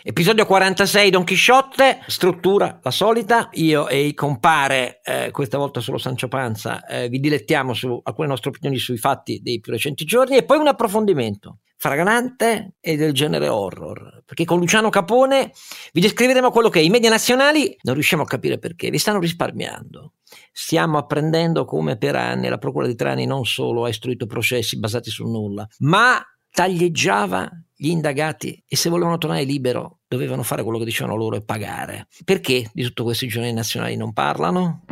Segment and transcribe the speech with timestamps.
[0.00, 5.98] Episodio 46 Don Chisciotte, struttura la solita, io e i compare, eh, questa volta solo
[5.98, 10.36] Sancio Panza, eh, vi dilettiamo su alcune nostre opinioni sui fatti dei più recenti giorni
[10.36, 15.50] e poi un approfondimento fragante e del genere horror, perché con Luciano Capone
[15.92, 20.12] vi descriveremo quello che i media nazionali non riusciamo a capire perché, vi stanno risparmiando.
[20.52, 25.10] Stiamo apprendendo come per anni la Procura di Trani non solo ha istruito processi basati
[25.10, 27.50] sul nulla, ma taglieggiava
[27.80, 32.08] gli indagati e se volevano tornare libero dovevano fare quello che dicevano loro e pagare.
[32.24, 34.82] Perché di tutto questo i giornali nazionali non parlano?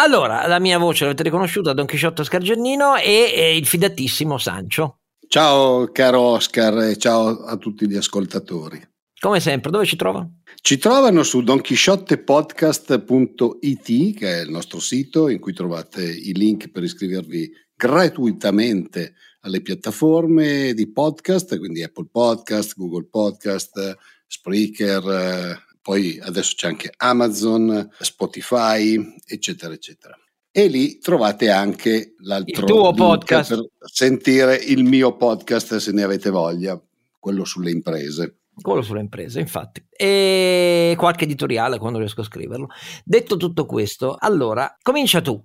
[0.00, 4.98] Allora, la mia voce l'avete riconosciuta, Don Chisciotto Scargennino e, e il fidatissimo Sancio.
[5.28, 8.80] Ciao caro Oscar e ciao a tutti gli ascoltatori.
[9.20, 10.42] Come sempre, dove ci trovano?
[10.60, 16.84] Ci trovano su donchisciottepodcast.it, che è il nostro sito in cui trovate i link per
[16.84, 26.68] iscrivervi gratuitamente alle piattaforme di podcast, quindi Apple Podcast, Google Podcast, Spreaker, poi adesso c'è
[26.68, 30.16] anche Amazon, Spotify, eccetera, eccetera.
[30.50, 36.04] E lì trovate anche l'altro il tuo podcast per sentire il mio podcast se ne
[36.04, 36.80] avete voglia,
[37.18, 38.34] quello sulle imprese.
[38.60, 39.84] Quello sulle imprese, infatti.
[39.90, 42.68] E qualche editoriale quando riesco a scriverlo.
[43.04, 45.42] Detto tutto questo, allora, comincia tu.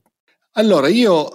[0.55, 1.29] Allora, io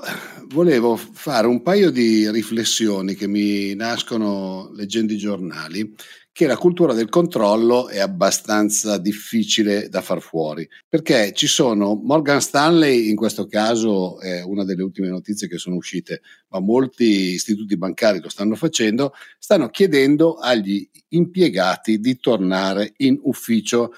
[0.49, 5.93] volevo fare un paio di riflessioni che mi nascono leggendo i giornali
[6.39, 12.41] che la cultura del controllo è abbastanza difficile da far fuori, perché ci sono Morgan
[12.41, 17.77] Stanley, in questo caso è una delle ultime notizie che sono uscite, ma molti istituti
[17.77, 23.94] bancari lo stanno facendo, stanno chiedendo agli impiegati di tornare in ufficio,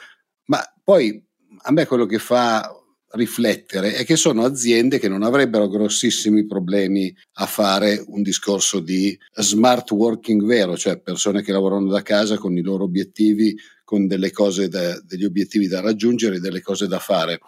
[0.47, 1.23] ma poi
[1.65, 2.75] a me quello che fa
[3.13, 9.19] riflettere è che sono aziende che non avrebbero grossissimi problemi a fare un discorso di
[9.35, 14.17] smart working vero, cioè persone che lavorano da casa con i loro obiettivi, con da,
[14.17, 17.41] degli obiettivi da raggiungere, delle cose da fare.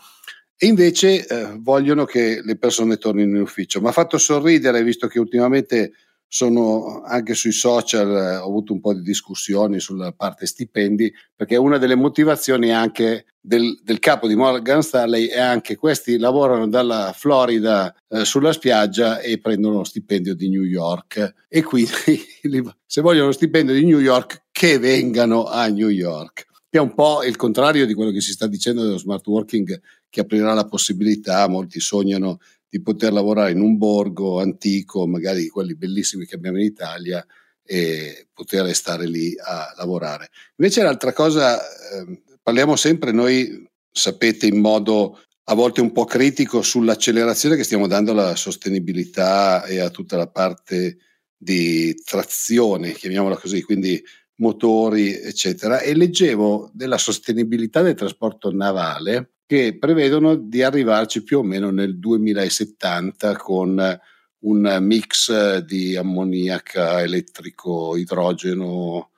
[0.57, 3.81] E invece eh, vogliono che le persone tornino in ufficio.
[3.81, 5.93] Mi ha fatto sorridere, visto che ultimamente
[6.35, 11.57] sono anche sui social, eh, ho avuto un po' di discussioni sulla parte stipendi, perché
[11.57, 17.13] una delle motivazioni anche del, del capo di Morgan Stanley è anche questi lavorano dalla
[17.15, 21.35] Florida eh, sulla spiaggia e prendono lo stipendio di New York.
[21.49, 21.91] E quindi
[22.87, 26.47] se vogliono lo stipendio di New York che vengano a New York.
[26.71, 29.79] Che è un po' il contrario di quello che si sta dicendo dello smart working
[30.09, 32.39] che aprirà la possibilità, molti sognano
[32.73, 37.23] di poter lavorare in un borgo antico, magari quelli bellissimi che abbiamo in Italia,
[37.63, 40.31] e poter stare lì a lavorare.
[40.57, 46.63] Invece l'altra cosa, eh, parliamo sempre noi, sapete, in modo a volte un po' critico
[46.63, 50.97] sull'accelerazione che stiamo dando alla sostenibilità e a tutta la parte
[51.37, 54.03] di trazione, chiamiamola così, quindi
[54.37, 61.43] motori, eccetera, e leggevo della sostenibilità del trasporto navale che prevedono di arrivarci più o
[61.43, 64.01] meno nel 2070 con
[64.45, 69.11] un mix di ammoniaca, elettrico, idrogeno,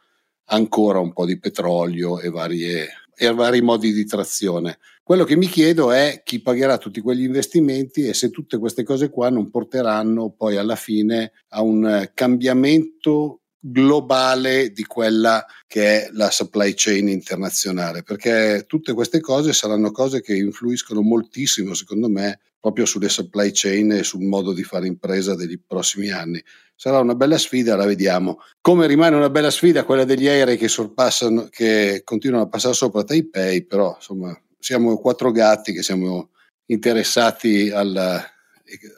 [0.47, 4.79] ancora un po' di petrolio e, varie, e vari modi di trazione.
[5.05, 9.11] Quello che mi chiedo è chi pagherà tutti quegli investimenti e se tutte queste cose
[9.11, 16.31] qua non porteranno poi alla fine a un cambiamento globale di quella che è la
[16.31, 22.85] supply chain internazionale, perché tutte queste cose saranno cose che influiscono moltissimo, secondo me, proprio
[22.85, 26.43] sulle supply chain e sul modo di fare impresa degli prossimi anni.
[26.77, 28.41] Sarà una bella sfida, la vediamo.
[28.61, 33.05] Come rimane una bella sfida quella degli aerei che sorpassano, che continuano a passare sopra
[33.05, 36.31] Taipei, però insomma siamo quattro gatti che siamo
[36.67, 37.97] interessati al,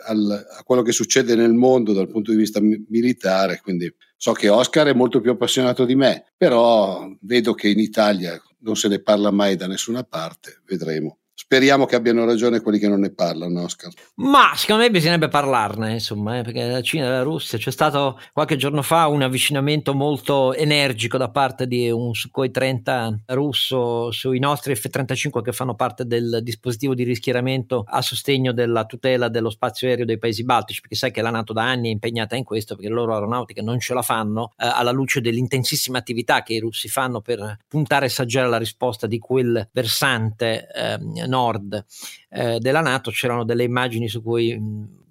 [0.07, 4.49] al, a quello che succede nel mondo dal punto di vista militare, quindi so che
[4.49, 9.01] Oscar è molto più appassionato di me, però vedo che in Italia non se ne
[9.01, 11.19] parla mai da nessuna parte, vedremo.
[11.39, 13.93] Speriamo che abbiano ragione quelli che non ne parlano, Oscar.
[14.15, 18.19] Ma secondo me bisognerebbe parlarne, insomma, eh, perché la Cina e la Russia c'è stato
[18.33, 24.39] qualche giorno fa un avvicinamento molto energico da parte di un Sukhoi 30 russo sui
[24.39, 29.89] nostri F-35 che fanno parte del dispositivo di rischieramento a sostegno della tutela dello spazio
[29.89, 32.77] aereo dei paesi baltici, perché sai che la NATO da anni è impegnata in questo,
[32.77, 36.61] perché le loro aeronautiche non ce la fanno eh, alla luce dell'intensissima attività che i
[36.61, 41.85] russi fanno per puntare e saggiare la risposta di quel versante eh, nord
[42.31, 44.59] eh, della Nato c'erano delle immagini su cui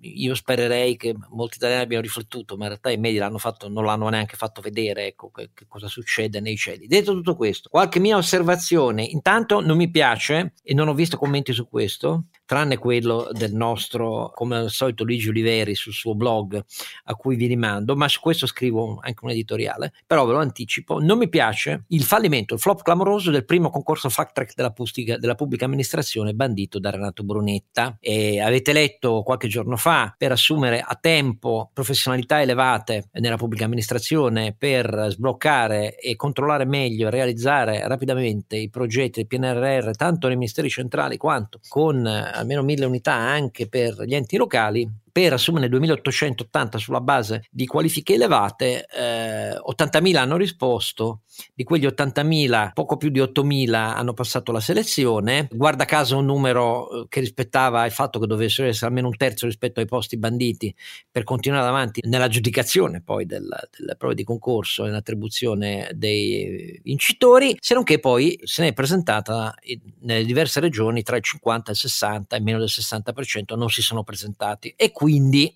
[0.06, 3.86] io spererei che molti italiani abbiano riflettuto, ma in realtà i media l'hanno fatto, non
[3.86, 6.88] l'hanno neanche fatto vedere, ecco, che, che cosa succede nei cieli.
[6.88, 11.54] Detto tutto questo, qualche mia osservazione, intanto non mi piace, e non ho visto commenti
[11.54, 16.64] su questo, tranne quello del nostro, come al solito, Luigi Oliveri sul suo blog
[17.06, 21.00] a cui vi rimando, ma su questo scrivo anche un editoriale, però ve lo anticipo,
[21.00, 24.74] non mi piace il fallimento, il flop clamoroso del primo concorso fact track della,
[25.18, 27.98] della pubblica amministrazione bandito da Renato Brunetta.
[28.00, 34.56] E avete letto qualche giorno fa per assumere a tempo professionalità elevate nella pubblica amministrazione
[34.58, 40.70] per sbloccare e controllare meglio e realizzare rapidamente i progetti del PNRR tanto nei ministeri
[40.70, 47.00] centrali quanto con almeno mille unità anche per gli enti locali, per assumerne 2.880 sulla
[47.00, 51.22] base di qualifiche elevate, eh, 80.000 hanno risposto,
[51.54, 57.04] di quegli 80.000 poco più di 8.000 hanno passato la selezione, guarda caso un numero
[57.04, 60.76] eh, che rispettava il fatto che dovesse essere almeno un terzo rispetto ai posti banditi
[61.10, 67.74] per continuare avanti nella giudicazione poi delle prove di concorso e nell'attribuzione dei vincitori, se
[67.74, 69.56] non che poi se ne è presentata
[70.02, 73.82] nelle diverse regioni tra il 50 e il 60 e meno del 60% non si
[73.82, 74.74] sono presentati.
[74.76, 75.04] E quindi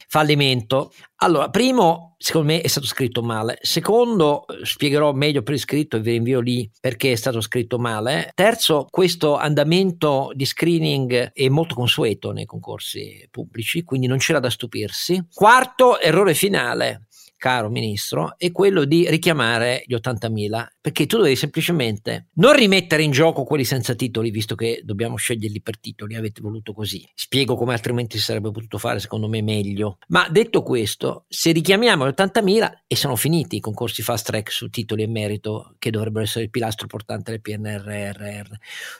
[0.07, 0.91] fallimento.
[1.21, 3.57] Allora, primo, secondo me è stato scritto male.
[3.61, 8.31] Secondo, spiegherò meglio per iscritto e vi rinvio lì perché è stato scritto male.
[8.33, 14.49] Terzo, questo andamento di screening è molto consueto nei concorsi pubblici, quindi non c'era da
[14.49, 15.27] stupirsi.
[15.33, 17.08] Quarto, errore finale
[17.39, 23.11] caro ministro, è quello di richiamare gli 80.000, perché tu devi semplicemente non rimettere in
[23.11, 27.09] gioco quelli senza titoli, visto che dobbiamo sceglierli per titoli, avete voluto così.
[27.15, 29.97] Spiego come altrimenti si sarebbe potuto fare, secondo me, meglio.
[30.09, 34.69] Ma detto questo, se richiamiamo gli 80.000 e sono finiti i concorsi fast track su
[34.69, 38.51] titoli e merito, che dovrebbero essere il pilastro portante del PNRR,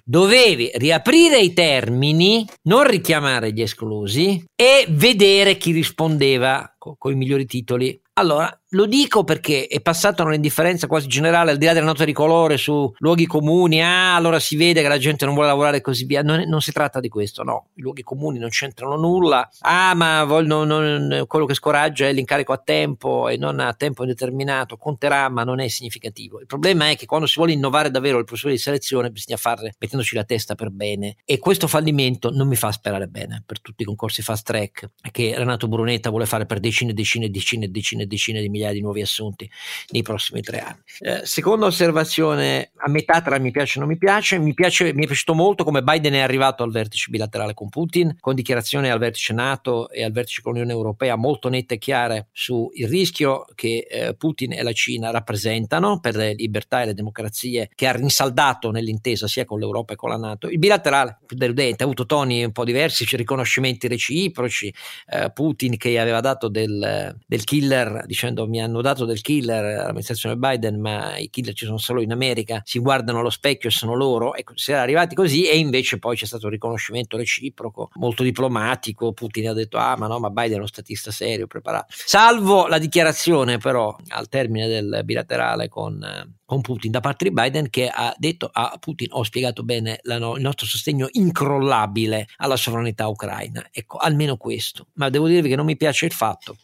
[0.04, 7.46] dovevi riaprire i termini, non richiamare gli esclusi e vedere chi rispondeva con i migliori
[7.46, 8.02] titoli.
[8.14, 12.14] Allora, lo dico perché è passata un'indifferenza quasi generale, al di là delle note di
[12.14, 15.82] colore su luoghi comuni, ah, allora si vede che la gente non vuole lavorare e
[15.82, 16.22] così via.
[16.22, 17.68] Non, non si tratta di questo, no.
[17.76, 19.50] I luoghi comuni non c'entrano nulla.
[19.60, 24.04] Ah, ma voglio, non, quello che scoraggia è l'incarico a tempo e non a tempo
[24.04, 24.78] indeterminato.
[24.78, 26.40] Conterà, ma non è significativo.
[26.40, 29.76] Il problema è che quando si vuole innovare davvero il processo di selezione, bisogna farle
[29.78, 31.16] mettendoci la testa per bene.
[31.26, 35.34] E questo fallimento non mi fa sperare bene per tutti i concorsi fast track che
[35.36, 38.59] Renato Brunetta vuole fare per decine e decine e decine e decine decine di migliaia
[38.60, 39.50] migliaia di nuovi assunti
[39.90, 40.82] nei prossimi tre anni.
[41.00, 45.04] Eh, seconda osservazione, a metà tra mi piace e non mi piace, mi, piace, mi
[45.04, 49.00] è piaciuto molto come Biden è arrivato al vertice bilaterale con Putin, con dichiarazioni al
[49.00, 53.88] vertice NATO e al vertice con l'Unione Europea molto nette e chiare sul rischio che
[53.90, 58.72] eh, Putin e la Cina rappresentano per le libertà e le democrazie che ha rinsaldato
[58.72, 60.50] nell'intesa sia con l'Europa che con la NATO.
[60.50, 64.74] Il bilaterale deludente, ha avuto toni un po' diversi, riconoscimenti reciproci,
[65.08, 70.36] eh, Putin che aveva dato del, del killer dicendo mi hanno dato del killer all'amministrazione
[70.36, 73.96] Biden, ma i killer ci sono solo in America, si guardano allo specchio e sono
[73.96, 74.36] loro.
[74.36, 79.14] Ecco, si era arrivati così e invece poi c'è stato un riconoscimento reciproco, molto diplomatico.
[79.14, 81.88] Putin ha detto: Ah, ma no, ma Biden è uno statista serio, preparato.
[81.90, 87.70] Salvo la dichiarazione, però, al termine del bilaterale con con Putin da parte di Biden
[87.70, 93.08] che ha detto a Putin ho spiegato bene la, il nostro sostegno incrollabile alla sovranità
[93.08, 93.68] ucraina.
[93.72, 94.88] Ecco, almeno questo.
[94.94, 96.58] Ma devo dirvi che non mi piace il fatto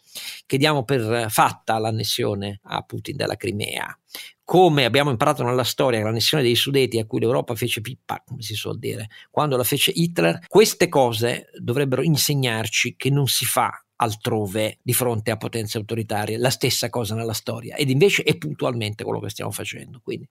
[0.44, 3.96] che diamo per fatta l'annessione a Putin della Crimea.
[4.42, 8.54] Come abbiamo imparato nella storia, l'annessione dei Sudeti a cui l'Europa fece pippa, come si
[8.54, 14.78] suol dire, quando la fece Hitler, queste cose dovrebbero insegnarci che non si fa altrove
[14.82, 17.76] di fronte a potenze autoritarie, la stessa cosa nella storia.
[17.76, 20.28] Ed invece è puntualmente quello che stiamo facendo, quindi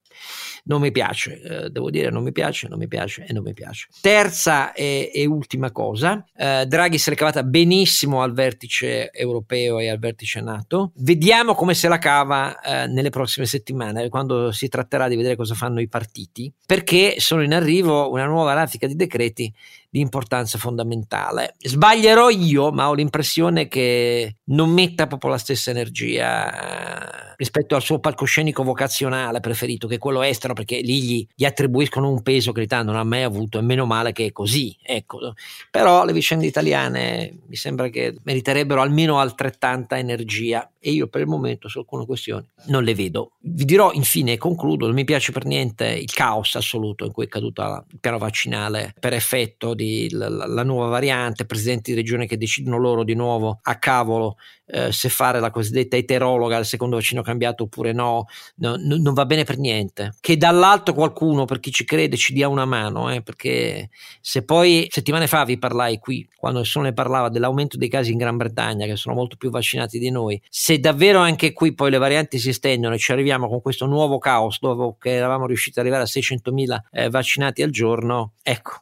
[0.64, 3.52] non mi piace, eh, devo dire non mi piace, non mi piace e non mi
[3.52, 3.88] piace.
[4.00, 9.88] Terza e, e ultima cosa, eh, Draghi si è cavata benissimo al vertice europeo e
[9.88, 15.08] al vertice NATO, vediamo come se la cava eh, nelle prossime settimane, quando si tratterà
[15.08, 19.52] di vedere cosa fanno i partiti, perché sono in arrivo una nuova raffica di decreti
[19.96, 21.54] di importanza fondamentale.
[21.58, 27.98] Sbaglierò io, ma ho l'impressione che non metta proprio la stessa energia rispetto al suo
[27.98, 32.60] palcoscenico vocazionale preferito, che è quello estero, perché lì gli, gli attribuiscono un peso che
[32.60, 34.76] l'Italia non ha mai avuto, e meno male che è così.
[34.82, 35.34] Ecco.
[35.70, 41.26] Però le vicende italiane mi sembra che meriterebbero almeno altrettanta energia e io per il
[41.26, 43.32] momento su alcune questioni non le vedo.
[43.40, 47.24] Vi dirò infine e concludo, non mi piace per niente il caos assoluto in cui
[47.24, 52.78] è caduto il piano vaccinale per effetto della nuova variante, presidenti di regione che decidono
[52.78, 57.64] loro di nuovo a cavolo eh, se fare la cosiddetta eterologa, il secondo vaccino cambiato
[57.64, 60.14] oppure no, no, no, non va bene per niente.
[60.20, 63.90] Che dall'alto qualcuno, per chi ci crede, ci dia una mano, eh, perché
[64.20, 68.18] se poi settimane fa vi parlai qui, quando nessuno ne parlava dell'aumento dei casi in
[68.18, 71.98] Gran Bretagna, che sono molto più vaccinati di noi, se davvero anche qui poi le
[71.98, 74.58] varianti si estendono e ci arriviamo con questo nuovo caos,
[74.98, 78.80] che eravamo riusciti ad arrivare a 600.000 eh, vaccinati al giorno, ecco,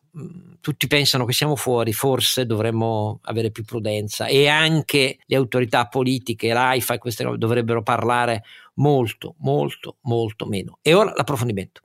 [0.60, 6.52] tutti pensano che siamo fuori, forse dovremmo avere più prudenza e anche le autorità politiche,
[6.52, 8.44] l'AIFA e queste cose dovrebbero parlare
[8.74, 10.78] molto, molto, molto meno.
[10.82, 11.82] E ora l'approfondimento.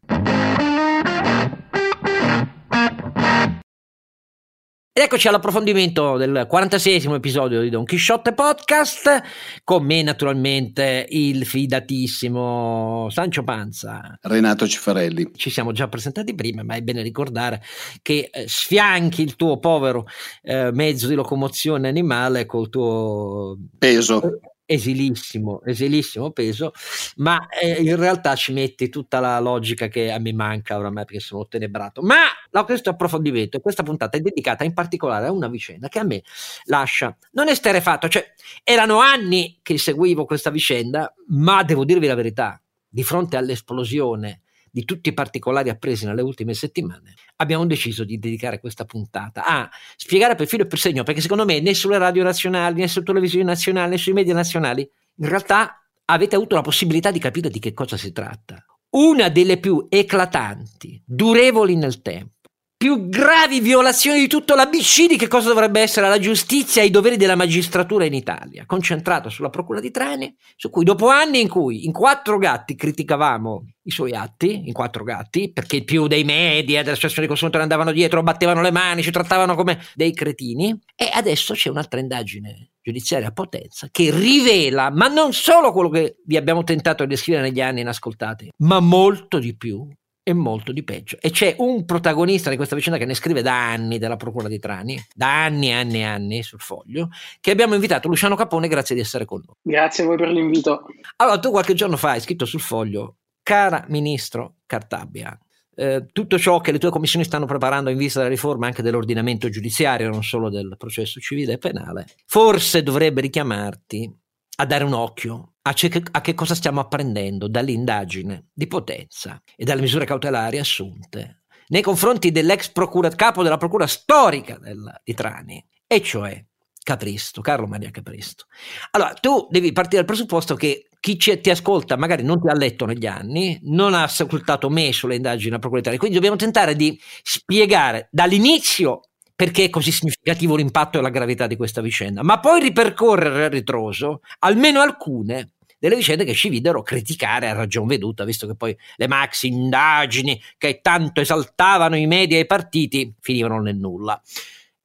[5.00, 9.22] Ed eccoci all'approfondimento del 46 episodio di Don Quixote Podcast,
[9.64, 14.20] con me naturalmente il fidatissimo Sancio Panza.
[14.24, 15.32] Renato Cifarelli.
[15.34, 17.62] Ci siamo già presentati prima, ma è bene ricordare
[18.02, 20.06] che eh, sfianchi il tuo povero
[20.42, 26.74] eh, mezzo di locomozione animale col tuo peso esilissimo, esilissimo peso,
[27.16, 31.20] ma eh, in realtà ci metti tutta la logica che a me manca oramai perché
[31.20, 32.04] sono tenebrato.
[32.04, 36.04] Ma no, questo approfondimento questa puntata è dedicata in particolare a una vicenda che a
[36.04, 36.22] me
[36.66, 38.32] lascia non esterefatto, cioè
[38.64, 44.86] erano anni che seguivo questa vicenda, ma devo dirvi la verità, di fronte all'esplosione di
[44.86, 50.36] tutti i particolari appresi nelle ultime settimane, abbiamo deciso di dedicare questa puntata a spiegare
[50.36, 53.46] per filo e per segno, perché secondo me né sulle radio nazionali, né sulle televisioni
[53.46, 57.74] nazionali, né sui media nazionali, in realtà avete avuto la possibilità di capire di che
[57.74, 58.64] cosa si tratta.
[58.92, 62.39] Una delle più eclatanti, durevoli nel tempo,
[62.80, 66.90] più gravi violazioni di tutto l'ABC di che cosa dovrebbe essere la giustizia e i
[66.90, 71.50] doveri della magistratura in Italia, concentrato sulla Procura di Trani, su cui dopo anni in
[71.50, 76.82] cui in quattro gatti criticavamo i suoi atti, in quattro gatti, perché più dei media,
[76.82, 81.54] dell'associazione di consumatori andavano dietro, battevano le mani, ci trattavano come dei cretini, e adesso
[81.56, 86.64] c'è un'altra indagine giudiziaria a potenza che rivela, ma non solo quello che vi abbiamo
[86.64, 89.86] tentato di descrivere negli anni inascoltati, ma molto di più
[90.24, 91.18] e molto di peggio.
[91.20, 94.60] E c'è un protagonista di questa vicenda che ne scrive da anni della Procura di
[94.60, 97.10] Trani, da anni e anni e anni sul foglio,
[97.40, 99.56] che abbiamo invitato Luciano Capone, grazie di essere con noi.
[99.62, 100.86] Grazie a voi per l'invito.
[101.18, 105.38] Allora, tu qualche giorno fa hai scritto sul foglio, cara Ministro Cartabia,
[105.80, 109.48] eh, tutto ciò che le tue commissioni stanno preparando in vista della riforma anche dell'ordinamento
[109.50, 114.14] giudiziario, non solo del processo civile e penale, forse dovrebbe richiamarti
[114.58, 119.64] a dare un occhio a, che, a che cosa stiamo apprendendo dall'indagine di potenza e
[119.64, 125.64] dalle misure cautelari assunte nei confronti dell'ex procura, capo della procura storica del, di Trani,
[125.86, 126.44] e cioè
[126.82, 128.46] Capristo, Carlo Maria Capristo.
[128.92, 132.56] Allora, tu devi partire dal presupposto che chi ci, ti ascolta magari non ti ha
[132.56, 136.38] letto negli anni, non ha ascoltato me sulle indagini della procura di Trani, quindi dobbiamo
[136.38, 139.02] tentare di spiegare dall'inizio
[139.36, 143.50] perché è così significativo l'impatto e la gravità di questa vicenda, ma poi ripercorrere a
[143.50, 148.78] ritroso almeno alcune delle vicende che ci videro criticare a ragion veduta, visto che poi
[148.98, 154.22] le maxi indagini che tanto esaltavano i media e i partiti finivano nel nulla.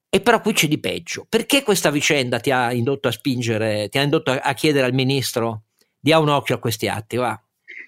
[0.09, 1.27] E però qui c'è di peggio.
[1.29, 5.65] Perché questa vicenda ti ha indotto a spingere, ti ha indotto a chiedere al ministro
[5.99, 7.17] di ha un occhio a questi atti?
[7.17, 7.44] Va.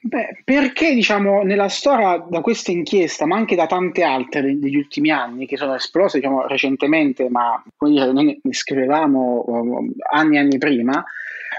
[0.06, 5.10] Beh, perché diciamo nella storia da questa inchiesta, ma anche da tante altre degli ultimi
[5.10, 10.38] anni che sono esplose diciamo, recentemente, ma come dire, noi ne scrivevamo um, anni e
[10.38, 11.04] anni prima,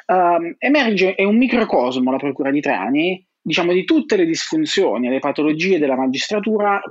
[0.06, 5.10] um, emerge è un microcosmo la Procura di Trani diciamo, di tutte le disfunzioni e
[5.10, 6.82] le patologie della magistratura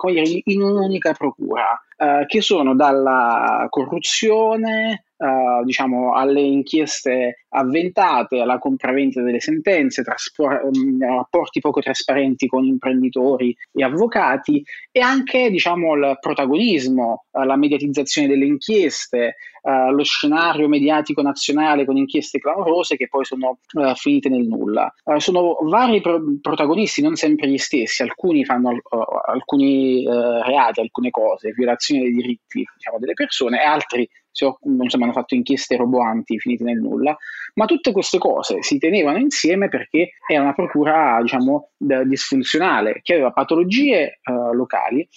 [0.45, 9.23] in un'unica procura, eh, che sono dalla corruzione, Uh, diciamo, alle inchieste avventate, alla compravendita
[9.23, 16.19] delle sentenze, traspor- um, rapporti poco trasparenti con imprenditori e avvocati e anche diciamo, il
[16.21, 23.09] protagonismo, uh, la mediatizzazione delle inchieste, uh, lo scenario mediatico nazionale con inchieste clamorose che
[23.09, 23.61] poi sono
[23.95, 24.93] finite nel nulla.
[25.17, 28.79] sono vari pro- protagonisti, non sempre gli stessi, alcuni fanno
[29.27, 34.09] alcuni reati, alcune cose, violazione dei diritti diciamo, delle persone e altri
[34.45, 37.17] insomma, hanno fatto inchieste roboanti finite nel nulla,
[37.55, 43.33] ma tutte queste cose si tenevano insieme perché era una procura, diciamo, disfunzionale, che aveva
[43.33, 45.09] patologie uh, locali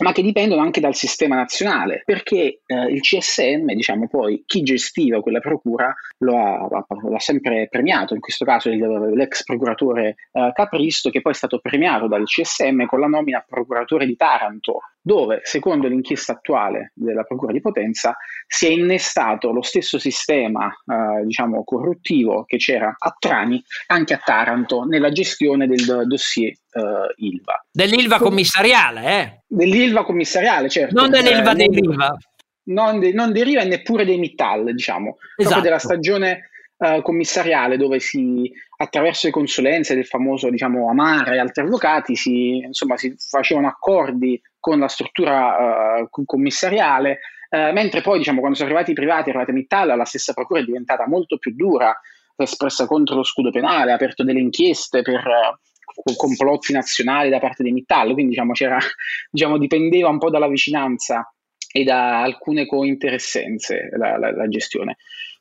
[0.00, 5.20] ma che dipendono anche dal sistema nazionale, perché eh, il CSM, diciamo poi, chi gestiva
[5.20, 6.68] quella procura lo ha,
[7.10, 8.78] l'ha sempre premiato, in questo caso il,
[9.14, 14.06] l'ex procuratore eh, Capristo, che poi è stato premiato dal CSM con la nomina procuratore
[14.06, 18.16] di Taranto dove, secondo l'inchiesta attuale della Procura di Potenza,
[18.46, 24.20] si è innestato lo stesso sistema, eh, diciamo, corruttivo che c'era a Trani anche a
[24.24, 27.64] Taranto nella gestione del dossier eh, Ilva.
[27.70, 29.42] Dell'Ilva commissariale, eh?
[29.46, 30.94] Dell'Ilva commissariale, certo.
[30.94, 32.16] Non dell'Ilva eh, dell'Ilva.
[32.64, 35.42] Non, de, non deriva neppure dei Mittal, diciamo, esatto.
[35.42, 41.38] proprio della stagione uh, commissariale dove si attraverso le consulenze del famoso diciamo, Amara e
[41.38, 47.20] altri avvocati si, insomma, si facevano accordi con la struttura uh, commissariale,
[47.50, 50.60] uh, mentre poi diciamo, quando sono arrivati i privati, è arrivata Mittal, la stessa procura
[50.60, 54.40] è diventata molto più dura, si è espressa contro lo scudo penale, ha aperto delle
[54.40, 58.52] inchieste per uh, complotti nazionali da parte dei Mittal, quindi diciamo,
[59.30, 61.32] diciamo, dipendeva un po' dalla vicinanza
[61.72, 64.96] e da alcune cointeressenze la, la, la gestione.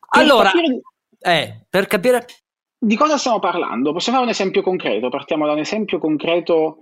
[0.07, 0.81] Per allora, capire...
[1.23, 2.25] Eh, per capire
[2.83, 3.93] di cosa stiamo parlando?
[3.93, 6.79] Possiamo fare un esempio concreto, partiamo da un esempio concreto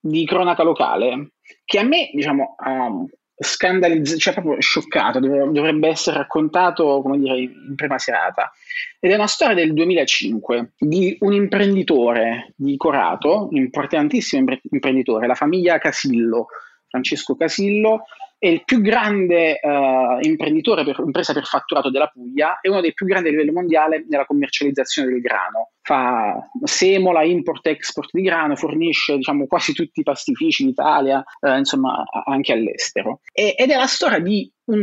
[0.00, 2.90] di cronaca locale, che a me, diciamo, ha
[3.36, 8.50] scandalizzato, cioè proprio scioccato, dovrebbe essere raccontato, come dire, in prima serata.
[8.98, 15.36] Ed è una storia del 2005 di un imprenditore di Corato, un importantissimo imprenditore, la
[15.36, 16.48] famiglia Casillo,
[16.88, 18.04] Francesco Casillo,
[18.38, 22.94] è il più grande uh, imprenditore per, impresa per fatturato della Puglia e uno dei
[22.94, 25.72] più grandi a livello mondiale nella commercializzazione del grano.
[25.82, 32.04] Fa semola, import, export di grano, fornisce diciamo, quasi tutti i pastifici d'Italia, uh, insomma
[32.24, 33.20] anche all'estero.
[33.32, 34.82] E, ed è la storia di un,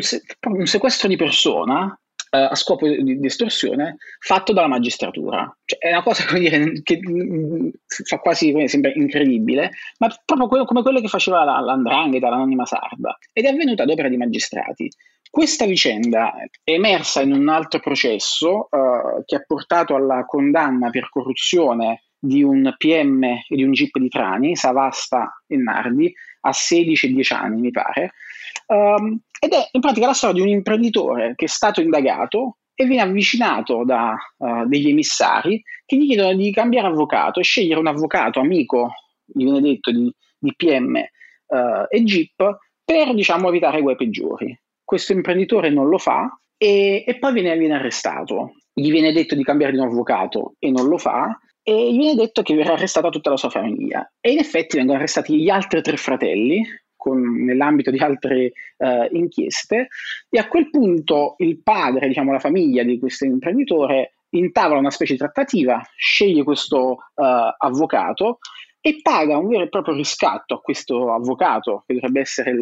[0.49, 1.97] un sequestro di persona
[2.43, 5.55] a scopo di, di, estorsione fatto dalla magistratura.
[5.65, 7.69] Cioè, è una cosa dire, che mm,
[8.05, 12.65] fa quasi come sembra incredibile, ma proprio quello, come quello che faceva la, l'Andrangheta, l'anonima
[12.65, 14.89] sarda, ed è avvenuta ad opera di magistrati.
[15.29, 21.09] Questa vicenda è emersa in un altro processo uh, che ha portato alla condanna per
[21.09, 27.07] corruzione di un PM e di un GIP di Trani, Savasta e Nardi, a 16
[27.07, 28.13] e 10 anni, mi pare.
[28.67, 32.85] Um, ed è in pratica la storia di un imprenditore che è stato indagato e
[32.85, 37.87] viene avvicinato da uh, degli emissari che gli chiedono di cambiare avvocato e scegliere un
[37.87, 38.91] avvocato amico,
[39.25, 44.57] gli viene detto, di, di PM uh, eh, e GIP per diciamo, evitare guai peggiori.
[44.83, 48.53] Questo imprenditore non lo fa e, e poi viene, viene arrestato.
[48.73, 52.15] Gli viene detto di cambiare di un avvocato e non lo fa e gli viene
[52.15, 54.07] detto che verrà arrestata tutta la sua famiglia.
[54.19, 56.63] E in effetti vengono arrestati gli altri tre fratelli,
[57.05, 59.89] con, nell'ambito di altre uh, inchieste
[60.27, 65.13] e a quel punto il padre, diciamo la famiglia di questo imprenditore intavola una specie
[65.13, 67.23] di trattativa, sceglie questo uh,
[67.57, 68.39] avvocato
[68.81, 72.59] e paga un vero e proprio riscatto a questo avvocato, che dovrebbe essere il,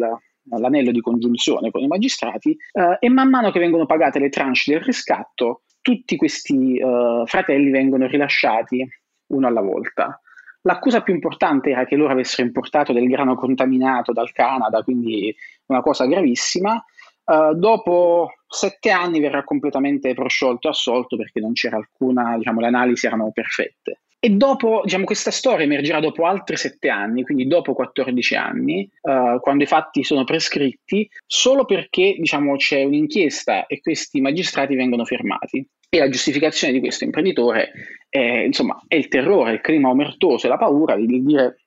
[0.58, 4.72] l'anello di congiunzione con i magistrati, uh, e man mano che vengono pagate le tranche
[4.72, 8.86] del riscatto, tutti questi uh, fratelli vengono rilasciati
[9.28, 10.20] uno alla volta.
[10.66, 15.34] L'accusa più importante era che loro avessero importato del grano contaminato dal Canada, quindi
[15.66, 16.82] una cosa gravissima.
[17.24, 22.66] Uh, dopo sette anni verrà completamente prosciolto e assolto perché non c'era alcuna, diciamo, le
[22.66, 24.00] analisi erano perfette.
[24.18, 29.38] E dopo, diciamo, questa storia emergerà dopo altri sette anni, quindi dopo 14 anni, uh,
[29.40, 35.66] quando i fatti sono prescritti, solo perché, diciamo, c'è un'inchiesta e questi magistrati vengono fermati.
[35.94, 37.70] E la giustificazione di questo imprenditore
[38.08, 41.60] è, insomma, è il terrore, il clima omertoso e la paura di dire,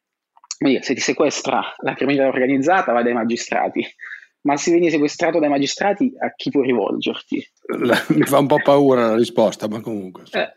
[0.59, 3.85] dire se ti sequestra la criminalità organizzata vai dai magistrati,
[4.41, 7.41] ma se vieni sequestrato dai magistrati a chi puoi rivolgerti?
[8.09, 10.23] Mi fa un po' paura la risposta, ma comunque.
[10.31, 10.51] Eh,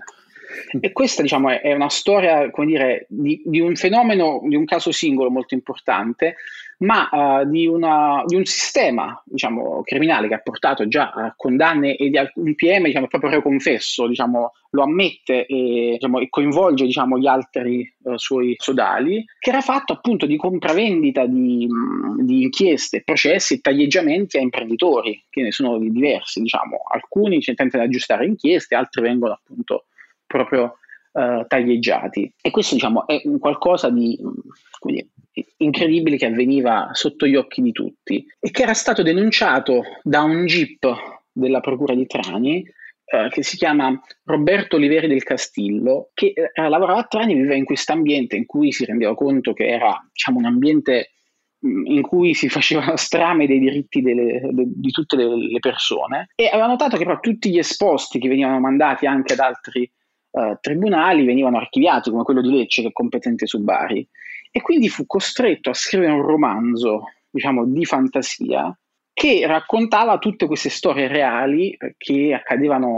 [0.80, 5.30] e questa diciamo, è, una storia dire, di, di, un fenomeno, di un caso singolo
[5.30, 6.36] molto importante,
[6.78, 11.96] ma uh, di, una, di, un sistema diciamo, criminale che ha portato già a condanne
[11.96, 17.18] e di un PM diciamo, proprio reconfesso, diciamo, lo ammette e, diciamo, e coinvolge diciamo,
[17.18, 21.68] gli altri uh, suoi sodali, che era fatto appunto di compravendita di,
[22.20, 26.78] di inchieste, processi e taglieggiamenti a imprenditori, che ne sono diversi, diciamo.
[26.90, 29.84] alcuni tentano di aggiustare inchieste, altri vengono appunto
[30.30, 30.78] proprio
[31.12, 32.32] uh, taglieggiati.
[32.40, 34.16] E questo diciamo, è un qualcosa di
[34.84, 35.08] dire,
[35.56, 40.46] incredibile che avveniva sotto gli occhi di tutti e che era stato denunciato da un
[40.46, 40.86] GIP
[41.32, 42.64] della Procura di Trani
[43.04, 47.56] uh, che si chiama Roberto Oliveri del Castillo, che uh, lavorava a Trani e viveva
[47.56, 51.10] in questo ambiente in cui si rendeva conto che era diciamo, un ambiente
[51.62, 56.46] in cui si faceva strame dei diritti delle, de, di tutte le, le, persone e
[56.46, 59.90] aveva notato che però tutti gli esposti che venivano mandati anche ad altri
[60.30, 64.06] uh, tribunali venivano archiviati, come quello di Lecce che è competente su Bari.
[64.50, 68.76] E quindi fu costretto a scrivere un romanzo, diciamo, di fantasia
[69.12, 72.88] che raccontava tutte queste storie reali che accadevano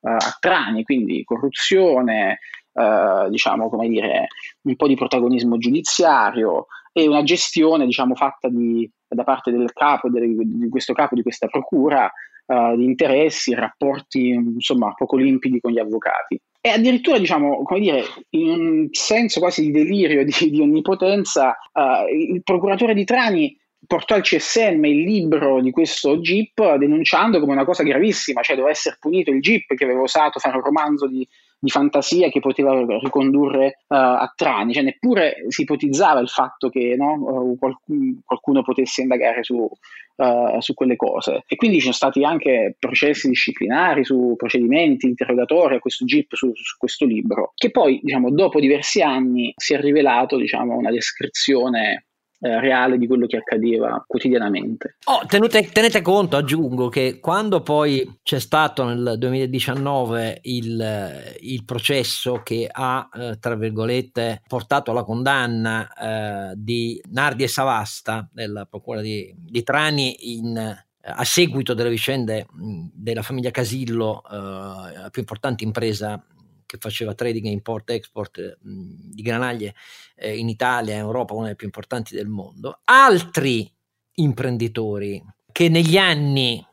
[0.00, 2.38] uh, a Trani, quindi corruzione,
[2.72, 4.28] uh, diciamo, come dire,
[4.62, 10.08] un po' di protagonismo giudiziario e una gestione, diciamo, fatta di, da parte del capo,
[10.08, 12.10] del, di questo capo di questa procura,
[12.46, 16.40] uh, di interessi, rapporti, insomma, poco limpidi con gli avvocati.
[16.60, 22.08] E addirittura, diciamo, come dire, in un senso quasi di delirio, di, di onnipotenza, uh,
[22.12, 27.64] il procuratore di Trani portò al CSM il libro di questo GIP denunciando come una
[27.64, 31.26] cosa gravissima, cioè doveva essere punito il GIP che aveva osato fare un romanzo di,
[31.58, 36.94] di fantasia che poteva ricondurre uh, a Trani, cioè neppure si ipotizzava il fatto che
[36.96, 41.42] no, uh, qualcuno, qualcuno potesse indagare su, uh, su, quelle cose.
[41.46, 46.50] E quindi ci sono stati anche processi disciplinari su procedimenti, interrogatori a questo GIP su,
[46.54, 52.04] su questo libro, che poi diciamo, dopo diversi anni si è rivelato diciamo, una descrizione
[52.40, 54.96] eh, reale di quello che accadeva quotidianamente.
[55.06, 62.40] Oh, tenete, tenete, conto, aggiungo, che quando poi c'è stato nel 2019 il, il processo
[62.44, 69.00] che ha, eh, tra virgolette, portato alla condanna eh, di Nardi e Savasta, della procura
[69.00, 70.56] di, di Trani, in,
[71.00, 72.46] a seguito delle vicende
[72.92, 76.22] della famiglia Casillo, eh, la più importante impresa
[76.68, 79.74] che faceva trading e import-export di granaglie
[80.14, 82.80] eh, in Italia e Europa, una delle più importanti del mondo.
[82.84, 83.72] Altri
[84.16, 86.64] imprenditori che negli anni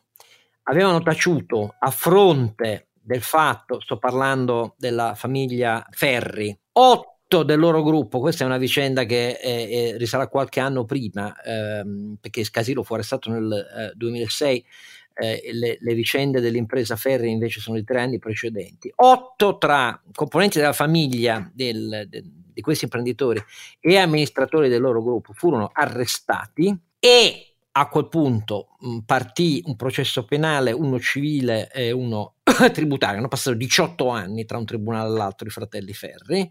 [0.64, 8.20] avevano taciuto a fronte del fatto, sto parlando della famiglia Ferri, otto del loro gruppo,
[8.20, 12.84] questa è una vicenda che eh, eh, risale a qualche anno prima, ehm, perché Scasilo
[12.84, 14.66] fu arrestato nel 2006,
[15.15, 18.91] eh, le, le, vicende dell'impresa Ferri invece sono di tre anni precedenti.
[18.95, 22.23] Otto tra componenti della famiglia del, de,
[22.54, 23.41] di questi imprenditori
[23.80, 30.25] e amministratori del loro gruppo furono arrestati e a quel punto mh, partì un processo
[30.25, 32.36] penale, uno civile e uno
[32.71, 33.17] tributario.
[33.17, 36.49] Hanno passato 18 anni tra un tribunale e l'altro i fratelli Ferri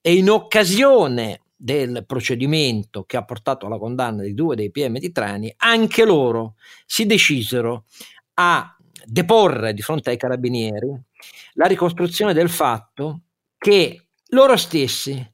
[0.00, 5.10] e in occasione del procedimento che ha portato alla condanna di due dei PM di
[5.10, 6.54] Trani, anche loro
[6.86, 7.86] si decisero
[8.34, 10.88] a deporre di fronte ai carabinieri
[11.54, 13.22] la ricostruzione del fatto
[13.58, 15.32] che loro stessi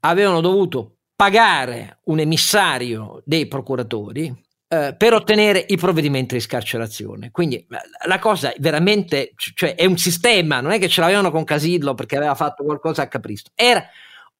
[0.00, 4.34] avevano dovuto pagare un emissario dei procuratori
[4.66, 7.30] eh, per ottenere i provvedimenti di scarcerazione.
[7.30, 7.64] Quindi
[8.06, 12.16] la cosa veramente, cioè è un sistema, non è che ce l'avevano con Casillo perché
[12.16, 13.84] aveva fatto qualcosa a Capristo, era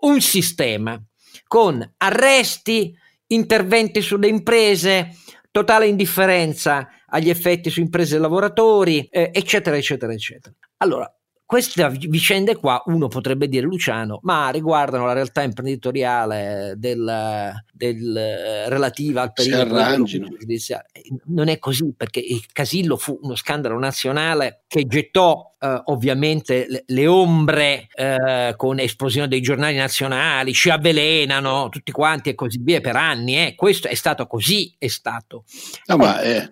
[0.00, 1.00] un sistema
[1.46, 2.94] con arresti,
[3.28, 5.16] interventi sulle imprese,
[5.50, 10.54] totale indifferenza agli effetti su imprese e lavoratori, eh, eccetera, eccetera, eccetera.
[10.78, 11.12] Allora,
[11.50, 19.22] queste vicende qua uno potrebbe dire Luciano, ma riguardano la realtà imprenditoriale del, del, relativa
[19.22, 20.86] al periodo giudiziario.
[21.24, 26.84] Non è così perché il Casillo fu uno scandalo nazionale che gettò eh, ovviamente le,
[26.86, 32.80] le ombre eh, con esplosione dei giornali nazionali, ci avvelenano tutti quanti e così via
[32.80, 33.36] per anni.
[33.36, 33.54] Eh.
[33.54, 35.44] Questo è stato così, è stato.
[35.86, 36.48] No, ma è,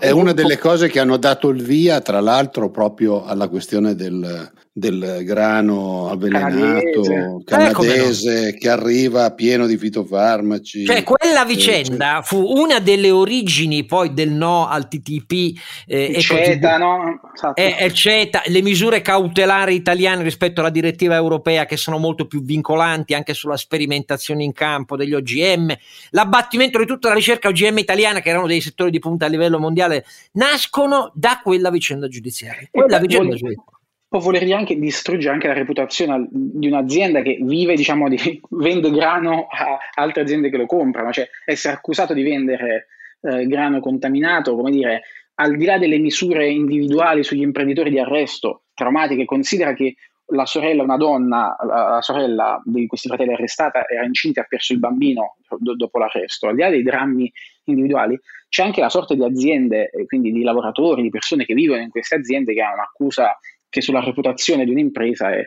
[0.00, 4.50] è una delle cose che hanno dato il via, tra l'altro, proprio alla questione del,
[4.78, 10.86] del grano avvelenato canadese, canadese eh, che arriva pieno di fitofarmaci.
[10.86, 16.78] Cioè, quella vicenda fu una delle origini poi del no al TTP eh, e CETA,
[16.78, 17.20] no?
[17.34, 17.60] Esatto.
[17.60, 22.42] E, e CETA, le misure cautelari italiane rispetto alla direttiva europea che sono molto più
[22.42, 25.74] vincolanti anche sulla sperimentazione in campo degli OGM,
[26.10, 29.58] l'abbattimento di tutta la ricerca OGM italiana che erano dei settori di punta a livello
[29.58, 32.68] mondiale, nascono da quella vicenda giudiziaria.
[32.70, 33.76] Quella vicenda giudiziaria
[34.08, 39.46] può volergli anche distruggere anche la reputazione di un'azienda che vive, diciamo, di vende grano
[39.50, 42.86] a altre aziende che lo comprano, cioè essere accusato di vendere
[43.20, 45.02] eh, grano contaminato, come dire,
[45.34, 49.94] al di là delle misure individuali sugli imprenditori di arresto traumatiche, considera che
[50.30, 54.72] la sorella, una donna, la sorella di questi fratelli arrestata, era incinta e ha perso
[54.72, 56.48] il bambino do- dopo l'arresto.
[56.48, 57.30] Al di là dei drammi
[57.64, 58.18] individuali,
[58.48, 62.16] c'è anche la sorte di aziende, quindi di lavoratori, di persone che vivono in queste
[62.16, 65.40] aziende che hanno un'accusa che sulla reputazione di un'impresa è,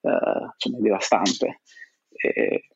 [0.00, 0.10] uh,
[0.54, 1.60] insomma, devastante.
[2.12, 2.68] E,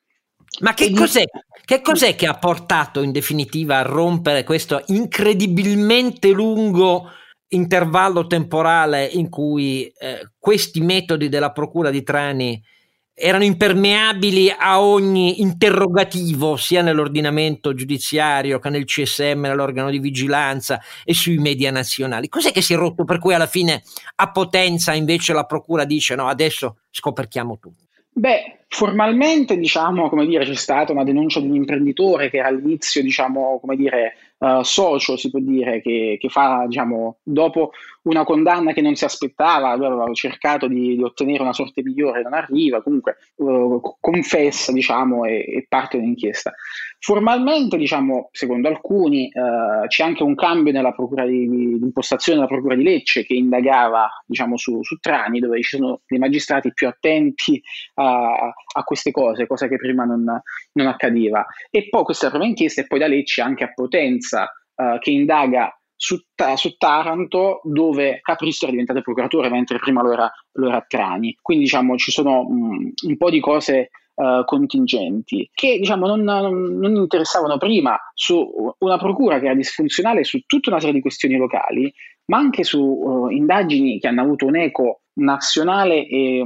[0.61, 1.25] ma che cos'è,
[1.65, 7.11] che cos'è, che ha portato in definitiva a rompere questo incredibilmente lungo
[7.49, 12.63] intervallo temporale in cui eh, questi metodi della Procura di Trani
[13.25, 21.15] erano impermeabili a ogni interrogativo sia nell'ordinamento giudiziario che nel CSM, nell'organo di vigilanza e
[21.15, 22.29] sui media nazionali.
[22.29, 23.85] Cos'è che si è rotto per cui alla fine
[24.17, 27.77] a Potenza invece la procura dice no, adesso scoperchiamo tutto?
[28.15, 33.03] Beh, formalmente, diciamo, come dire, c'è stata una denuncia di un imprenditore che era all'inizio,
[33.03, 37.71] diciamo, come dire, uh, socio, si può dire, che, che, fa, diciamo, dopo
[38.03, 42.35] una condanna che non si aspettava, aveva cercato di, di ottenere una sorte migliore, non
[42.35, 46.53] arriva, comunque uh, confessa, diciamo, e, e parte dell'inchiesta.
[47.05, 52.49] Formalmente, diciamo, secondo alcuni, eh, c'è anche un cambio nella procura di, di, impostazione della
[52.49, 56.87] procura di Lecce che indagava diciamo, su, su Trani, dove ci sono dei magistrati più
[56.87, 57.61] attenti
[57.95, 60.23] a, a queste cose, cosa che prima non,
[60.75, 61.45] non accadeva.
[61.71, 65.77] E poi questa prima inchiesta e poi da Lecce anche a Potenza, eh, che indaga
[65.97, 66.17] su,
[66.55, 71.37] su, Taranto dove Capristo era diventato procuratore mentre prima lo era, lo era Trani.
[71.43, 76.95] Quindi diciamo ci sono um, un po' di cose uh, contingenti che diciamo non, non,
[76.95, 81.93] interessavano prima su una procura che era disfunzionale su tutta una serie di questioni locali,
[82.27, 86.45] ma anche su uh, indagini che hanno avuto un eco nazionale e,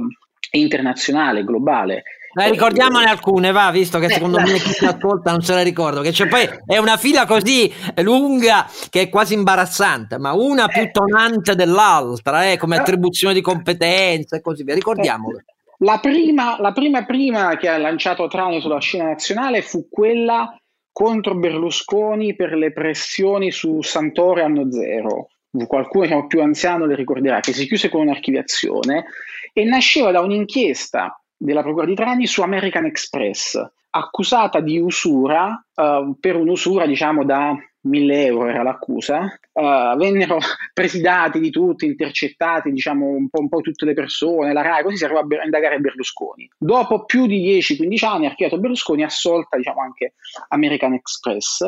[0.51, 2.03] e internazionale, globale.
[2.39, 6.01] Eh, ricordiamone alcune, va, visto che secondo me chi ti ascolta non se la ricordo,
[6.01, 10.91] che c'è poi è una fila così lunga che è quasi imbarazzante, ma una più
[10.91, 12.79] tonante dell'altra, eh, come eh.
[12.79, 14.75] attribuzione di competenze e così via.
[14.75, 15.45] Ricordiamole.
[15.81, 20.57] La prima, la prima prima che ha lanciato Trani sulla scena nazionale fu quella
[20.91, 25.29] contro Berlusconi per le pressioni su Santore anno zero.
[25.67, 29.05] Qualcuno diciamo, più anziano le ricorderà, che si chiuse con un'archiviazione
[29.53, 33.59] e nasceva da un'inchiesta della Procura di Trani su American Express,
[33.91, 37.55] accusata di usura uh, per un'usura diciamo da
[37.87, 40.37] 1000 euro era l'accusa, uh, vennero
[40.73, 44.83] presi dati di tutti, intercettati diciamo un po', un po', tutte le persone, la RAI,
[44.83, 46.49] così si arrivò a, indagare Berlusconi.
[46.57, 50.13] Dopo più di 10-15 anni archiviato Berlusconi, assolta diciamo anche
[50.49, 51.59] American Express.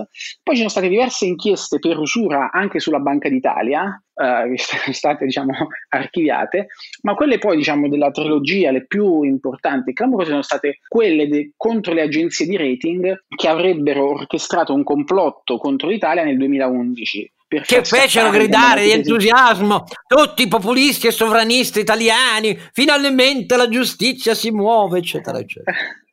[0.43, 4.53] Poi ci sono state diverse inchieste per usura anche sulla Banca d'Italia, Sono
[4.93, 5.53] state diciamo,
[5.89, 6.67] archiviate,
[7.03, 11.51] ma quelle poi diciamo, della trilogia, le più importanti e clamorose, sono state quelle de-
[11.55, 17.32] contro le agenzie di rating che avrebbero orchestrato un complotto contro l'Italia nel 2011
[17.65, 24.51] che fecero gridare di entusiasmo tutti i populisti e sovranisti italiani, finalmente la giustizia si
[24.51, 25.75] muove, eccetera, eccetera.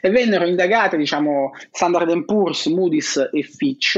[0.00, 3.96] e vennero indagate, diciamo, Standard Poor's, Moody's e Fitch,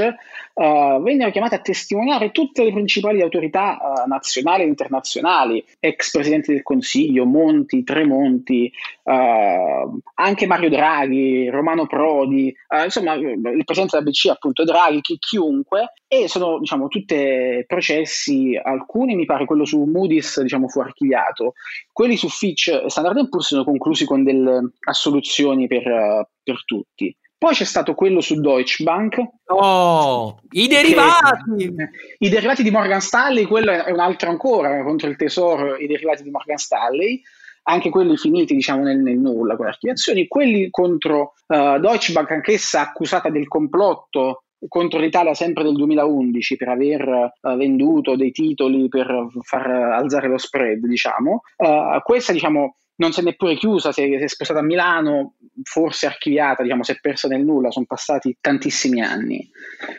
[0.54, 6.52] uh, vennero chiamate a testimoniare tutte le principali autorità uh, nazionali e internazionali, ex presidenti
[6.52, 14.30] del Consiglio, Monti, Tremonti, uh, anche Mario Draghi, Romano Prodi, insomma, il presidente della BCE,
[14.30, 20.40] appunto Draghi, chi, chiunque, e sono, diciamo, tutti processi, alcuni mi pare quello su Moody's,
[20.40, 21.54] diciamo, fu archiviato,
[21.92, 27.16] quelli su Fitch e Standard Poor's sono conclusi con delle assoluzioni per, per tutti.
[27.42, 29.20] Poi c'è stato quello su Deutsche Bank.
[29.46, 31.74] Oh, i derivati!
[31.74, 35.88] Che, I derivati di Morgan Stanley, quello è un altro ancora, contro il tesoro, i
[35.88, 37.20] derivati di Morgan Stanley,
[37.64, 42.30] anche quelli finiti diciamo nel, nel nulla con le archiviazioni, quelli contro uh, Deutsche Bank,
[42.30, 48.88] anch'essa accusata del complotto contro l'Italia sempre del 2011 per aver uh, venduto dei titoli
[48.88, 51.42] per far alzare lo spread, diciamo.
[51.56, 55.34] Uh, questa, diciamo, non si è neppure chiusa, si è, si è, spostata a Milano,
[55.62, 59.50] forse archiviata, diciamo, si è persa nel nulla, sono passati tantissimi anni.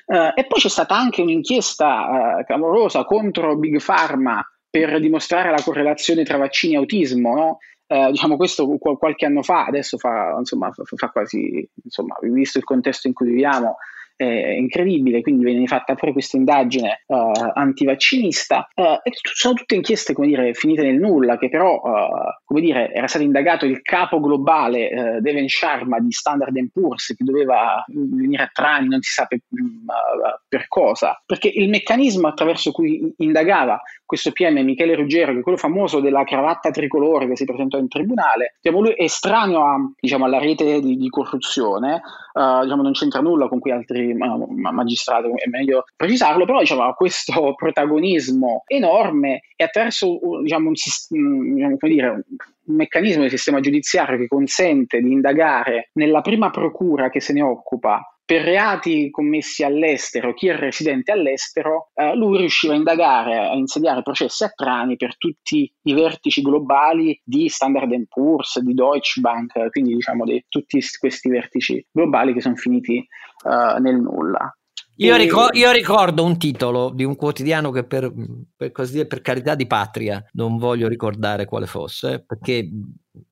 [0.06, 5.62] Uh, e poi c'è stata anche un'inchiesta uh, clamorosa contro Big Pharma per dimostrare la
[5.62, 7.58] correlazione tra vaccini e autismo, no?
[7.86, 12.64] Uh, diciamo questo qualche anno fa, adesso fa, insomma, fa, fa quasi, insomma, visto il
[12.64, 13.78] contesto in cui viviamo,
[14.16, 18.68] eh, incredibile, quindi viene fatta pure questa indagine uh, antivaccinista.
[18.74, 22.10] Uh, e sono tutte inchieste, come dire, finite nel nulla, che però, uh,
[22.44, 27.24] come dire, era stato indagato il capo globale uh, Deven Sharma di Standard Poor's, che
[27.24, 29.40] doveva venire a Trani, non si sa per,
[30.48, 35.58] per cosa, perché il meccanismo attraverso cui indagava questo PM Michele Ruggero, che è quello
[35.58, 40.26] famoso della cravatta tricolore che si presentò in tribunale, diciamo, lui è estraneo a, diciamo,
[40.26, 42.02] alla rete di, di corruzione,
[42.34, 46.84] uh, diciamo, non c'entra nulla con quei altri uh, magistrati, è meglio precisarlo, però diciamo,
[46.84, 54.18] ha questo protagonismo enorme e attraverso diciamo, un, diciamo, dire, un meccanismo del sistema giudiziario
[54.18, 60.34] che consente di indagare nella prima procura che se ne occupa per reati commessi all'estero,
[60.34, 65.18] chi è residente all'estero, eh, lui riusciva a indagare, a insediare processi a Trani per
[65.18, 71.30] tutti i vertici globali di Standard Poor's, di Deutsche Bank, quindi diciamo di tutti questi
[71.30, 74.56] vertici globali che sono finiti eh, nel nulla.
[74.98, 78.14] Io, ricor- io, ricordo un titolo di un quotidiano che per,
[78.56, 82.70] per, così, per carità di patria non voglio ricordare quale fosse, perché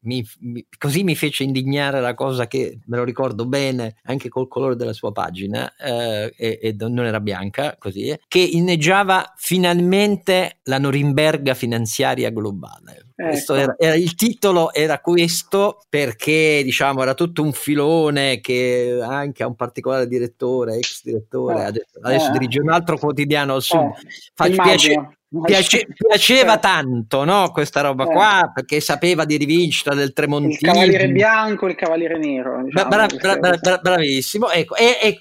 [0.01, 4.47] mi, mi, così mi fece indignare la cosa che me lo ricordo bene anche col
[4.47, 10.77] colore della sua pagina eh, e, e, non era bianca così che inneggiava finalmente la
[10.77, 13.53] Norimberga finanziaria globale Ecco.
[13.53, 19.47] Era, era, il titolo era questo perché diciamo era tutto un filone che anche ha
[19.47, 23.79] un particolare direttore, ex direttore, eh, adesso, adesso eh, dirige un altro quotidiano al sud.
[23.79, 30.13] Eh, Faccio, piace, piace, piaceva tanto no, questa roba qua perché sapeva di rivincita del
[30.13, 30.53] Tremontino.
[30.53, 32.63] Il cavaliere bianco e il cavaliere nero.
[32.63, 34.49] Diciamo, bra- bra- bra- bravissimo.
[34.49, 35.19] Ecco, e, e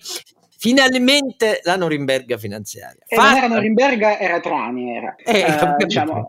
[0.60, 3.02] finalmente la Norimberga finanziaria.
[3.08, 3.30] E Fatta...
[3.30, 4.94] non era Norimberga, era Trani.
[4.94, 5.14] Era.
[5.16, 6.28] Eh, uh, diciamo.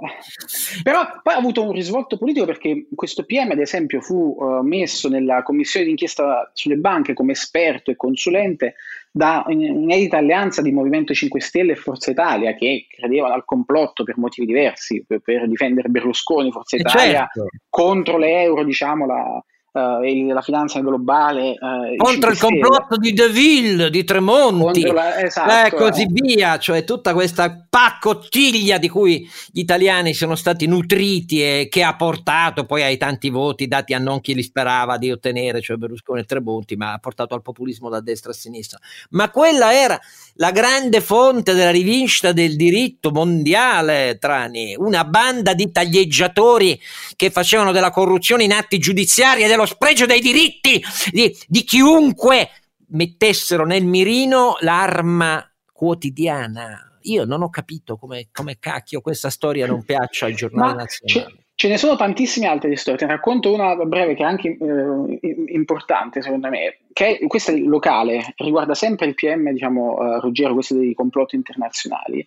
[0.84, 5.10] Però poi ha avuto un risvolto politico perché questo PM, ad esempio, fu uh, messo
[5.10, 8.76] nella commissione d'inchiesta sulle banche come esperto e consulente
[9.12, 14.18] da un'edita alleanza di Movimento 5 Stelle e Forza Italia che credevano al complotto per
[14.18, 17.50] motivi diversi, per, per difendere Berlusconi, Forza eh, Italia, certo.
[17.68, 21.56] contro l'euro, diciamo, la, uh, la finanza globale.
[21.60, 26.08] Uh, contro il complotto di De Ville, di Tremonti, la, esatto, e eh, così eh.
[26.10, 31.96] via, cioè tutta questa paccottiglia di cui gli italiani sono stati nutriti e che ha
[31.96, 36.22] portato poi ai tanti voti dati a non chi li sperava di ottenere, cioè Berlusconi
[36.22, 38.80] e Tremonti, ma ha portato al populismo da destra a sinistra.
[39.12, 40.00] Ma quella era
[40.36, 46.80] la grande fonte della rivincita del diritto mondiale, Trani, una banda di taglieggiatori
[47.16, 52.50] che facevano della corruzione in atti giudiziari e dello spregio dei diritti di, di chiunque
[52.90, 57.00] mettessero nel mirino l'arma quotidiana.
[57.04, 61.40] Io non ho capito come, come cacchio questa storia non piaccia ai giornali nazionali.
[61.56, 64.58] Ce ne sono tantissime altre di storie, te ne racconto una breve che è anche
[64.60, 65.20] eh,
[65.54, 70.54] importante secondo me, che è, questa è locale, riguarda sempre il PM, diciamo, uh, Ruggero,
[70.54, 72.26] questo dei complotti internazionali.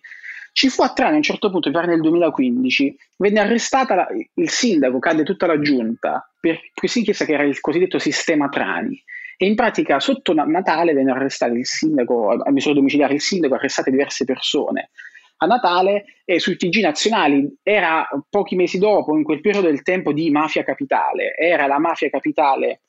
[0.55, 4.49] Ci fu a Trani a un certo punto, pare nel 2015, venne arrestata la, il
[4.49, 9.03] sindaco, cadde tutta la giunta, per questa inchiesta che era il cosiddetto sistema Trani.
[9.35, 13.91] E in pratica sotto Natale venne arrestato il sindaco, a misura domiciliare il sindaco, arrestate
[13.91, 14.91] diverse persone
[15.39, 20.13] a Natale e sui TG nazionali era pochi mesi dopo, in quel periodo del tempo
[20.13, 22.79] di Mafia Capitale, era la Mafia Capitale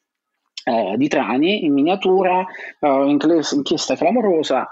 [0.63, 2.47] eh, di Trani in miniatura,
[2.79, 4.69] uh, inchiesta clamorosa.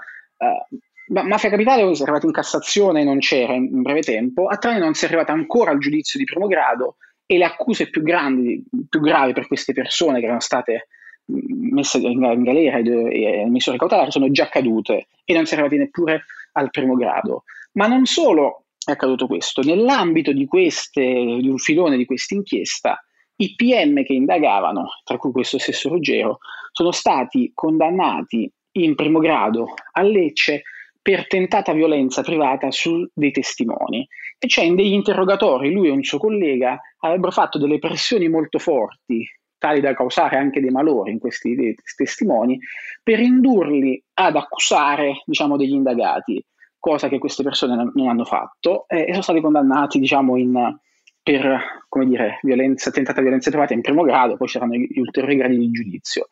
[1.07, 4.79] Uh, Mafia Capitale è arrivata in Cassazione non c'era in, in, breve tempo, a Trani
[4.79, 8.63] non si è arrivata ancora al giudizio di primo grado e le accuse più grandi,
[8.87, 10.87] più gravi per queste persone che erano state
[11.25, 15.57] messe in, in galera e, e misure cautelari sono già cadute e non si è
[15.57, 17.43] arrivati neppure al primo grado.
[17.73, 23.03] Ma non solo è accaduto questo, nell'ambito di, queste, di un filone di questa inchiesta,
[23.37, 26.37] i PM che indagavano, tra cui questo stesso Ruggero,
[26.71, 30.63] sono stati condannati in primo grado a Lecce
[31.05, 34.07] per tentata violenza privata su dei testimoni.
[34.39, 38.57] E cioè in degli interrogatori lui e un suo collega avrebbero fatto delle pressioni molto
[38.57, 39.23] forti,
[39.59, 42.57] tali da causare anche dei malori in questi testimoni,
[43.03, 46.43] per indurli ad accusare diciamo, degli indagati
[46.79, 50.75] cosa che queste persone non hanno fatto eh, e sono stati condannati diciamo, in,
[51.21, 55.69] per dire, violenza, tentata violenza privata in primo grado, poi c'erano gli ulteriori gradi di
[55.69, 56.29] giudizio.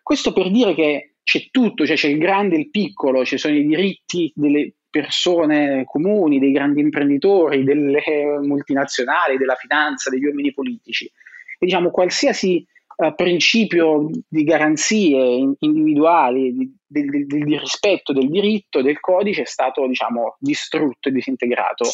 [0.00, 3.54] Questo per dire che c'è tutto, cioè c'è il grande e il piccolo, ci sono
[3.54, 8.02] i diritti delle persone comuni, dei grandi imprenditori, delle
[8.42, 11.06] multinazionali, della finanza, degli uomini politici.
[11.06, 12.64] E diciamo qualsiasi
[12.96, 19.46] uh, principio di garanzie individuali, di, del, del, del, rispetto del diritto, del codice è
[19.46, 21.84] stato diciamo, distrutto e disintegrato.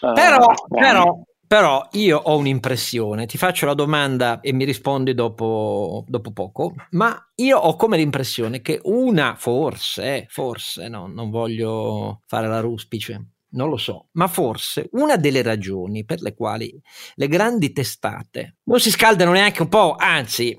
[0.00, 6.30] Però, però, però, io ho un'impressione, ti faccio la domanda e mi rispondi dopo, dopo
[6.30, 12.60] poco, ma io ho come l'impressione che una, forse, forse, no, non voglio fare la
[12.60, 16.78] ruspice, non lo so, ma forse una delle ragioni per le quali
[17.14, 20.54] le grandi testate non si scaldano neanche un po', anzi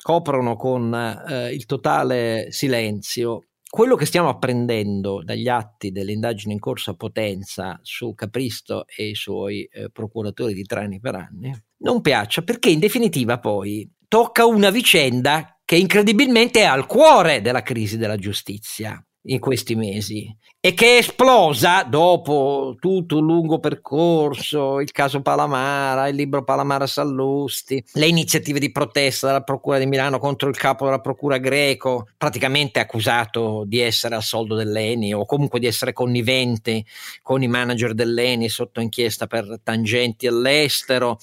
[0.00, 0.94] coprono con
[1.28, 6.94] eh, il totale silenzio quello che stiamo apprendendo dagli atti delle indagini in corso a
[6.94, 12.68] Potenza su Capristo e i suoi eh, procuratori di Trani per anni non piaccia perché
[12.68, 19.02] in definitiva poi tocca una vicenda che incredibilmente è al cuore della crisi della giustizia
[19.22, 20.30] in questi mesi
[20.64, 26.86] e che è esplosa dopo tutto un lungo percorso, il caso Palamara, il libro Palamara
[26.86, 32.06] Sallusti, le iniziative di protesta della Procura di Milano contro il capo della Procura greco,
[32.16, 36.84] praticamente accusato di essere al soldo dell'ENI o comunque di essere connivente
[37.22, 41.18] con i manager dell'ENI sotto inchiesta per tangenti all'estero.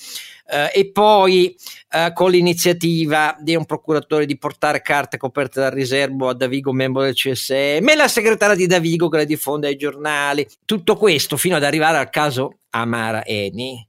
[0.52, 1.56] Uh, e poi
[1.92, 7.04] uh, con l'iniziativa di un procuratore di portare carte coperte dal riservo a Davigo, membro
[7.04, 10.48] del CSM, e la segretaria di Davigo che le diffonde ai giornali.
[10.66, 13.88] Tutto questo fino ad arrivare al caso Amara Eni.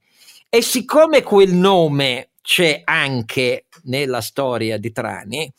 [0.48, 5.53] E siccome quel nome c'è anche nella storia di Trani,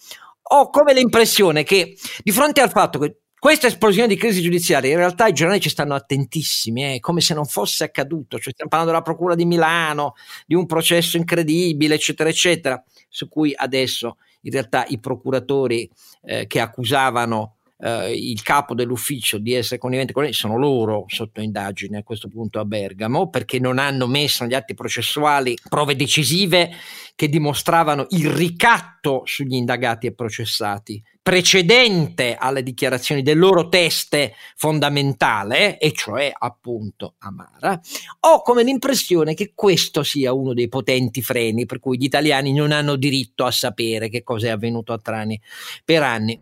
[0.53, 4.97] ho come l'impressione che di fronte al fatto che Questa esplosione di crisi giudiziaria, in
[4.97, 8.91] realtà i giornali ci stanno attentissimi, eh, come se non fosse accaduto, cioè stiamo parlando
[8.91, 10.13] della Procura di Milano,
[10.45, 15.89] di un processo incredibile, eccetera, eccetera, su cui adesso in realtà i procuratori
[16.21, 21.41] eh, che accusavano eh, il capo dell'ufficio di essere connivente con lei, sono loro sotto
[21.41, 26.71] indagine a questo punto a Bergamo perché non hanno messo negli atti processuali prove decisive
[27.15, 35.77] che dimostravano il ricatto sugli indagati e processati precedente alle dichiarazioni del loro teste fondamentale,
[35.77, 37.79] e cioè appunto Amara,
[38.21, 42.71] ho come l'impressione che questo sia uno dei potenti freni per cui gli italiani non
[42.71, 45.39] hanno diritto a sapere che cosa è avvenuto a Trani
[45.85, 46.39] per anni.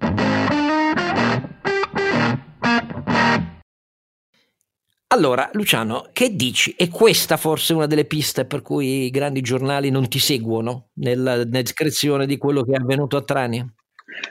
[5.11, 6.76] Allora, Luciano, che dici?
[6.78, 11.43] È questa forse una delle piste per cui i grandi giornali non ti seguono nella
[11.45, 13.74] descrizione di quello che è avvenuto a Trani?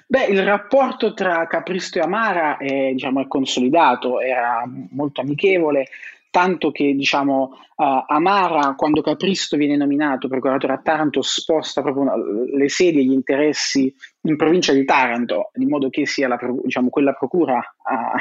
[0.06, 5.88] Beh, il rapporto tra Capristo e Amara è, diciamo, è consolidato, era molto amichevole,
[6.30, 12.10] tanto che diciamo, uh, Amara, quando Capristo viene nominato procuratore a Taranto, sposta proprio
[12.54, 16.90] le sedi e gli interessi in provincia di Taranto, di modo che sia la, diciamo,
[16.90, 18.12] quella procura a,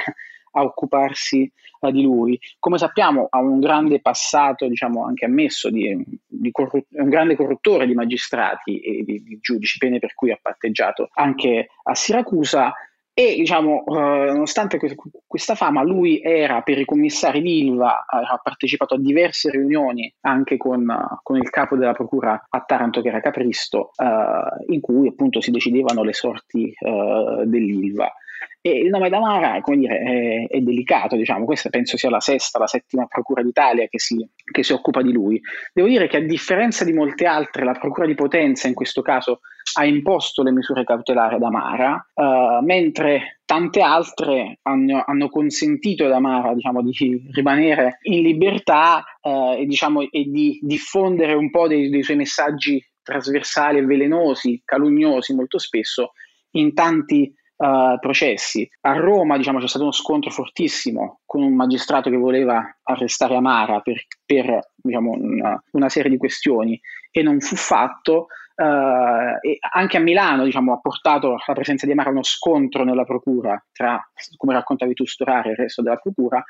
[0.51, 2.39] a occuparsi uh, di lui.
[2.59, 7.85] Come sappiamo ha un grande passato, diciamo anche ammesso, di, di corru- un grande corruttore
[7.85, 12.73] di magistrati e di, di giudici, pene per cui ha patteggiato anche a Siracusa.
[13.19, 14.79] E diciamo, eh, nonostante
[15.25, 20.57] questa fama, lui era per i commissari di Ilva, ha partecipato a diverse riunioni anche
[20.57, 20.85] con,
[21.23, 25.49] con, il capo della procura a Taranto, che era Capristo, eh, in cui appunto si
[25.49, 28.13] decidevano le sorti eh, dell'Ilva.
[28.61, 32.67] E il nome d'Amara, dire, è, è, delicato, diciamo, questa penso sia la sesta, la
[32.67, 34.17] settima procura d'Italia che si,
[34.51, 35.39] che si occupa di lui.
[35.73, 39.41] Devo dire che a differenza di molte altre, la procura di Potenza in questo caso
[39.77, 46.11] ha imposto le misure cautelari ad Amara, uh, mentre tante altre hanno, hanno consentito ad
[46.11, 46.93] Amara diciamo, di
[47.31, 52.83] rimanere in libertà uh, e, diciamo, e, di diffondere un po' dei, dei suoi messaggi
[53.01, 56.11] trasversali e velenosi, calunnosi molto spesso,
[56.51, 58.69] in tanti uh, processi.
[58.81, 63.81] A Roma diciamo, c'è stato uno scontro fortissimo con un magistrato che voleva arrestare Amara
[63.81, 66.79] per, per diciamo, una, una, serie di questioni
[67.11, 68.27] e non fu fatto.
[68.57, 69.37] Uh,
[69.71, 74.01] anche a Milano diciamo, ha portato la presenza di Amara uno scontro nella procura tra,
[74.35, 76.43] come raccontavi tu, Storare e il resto della procura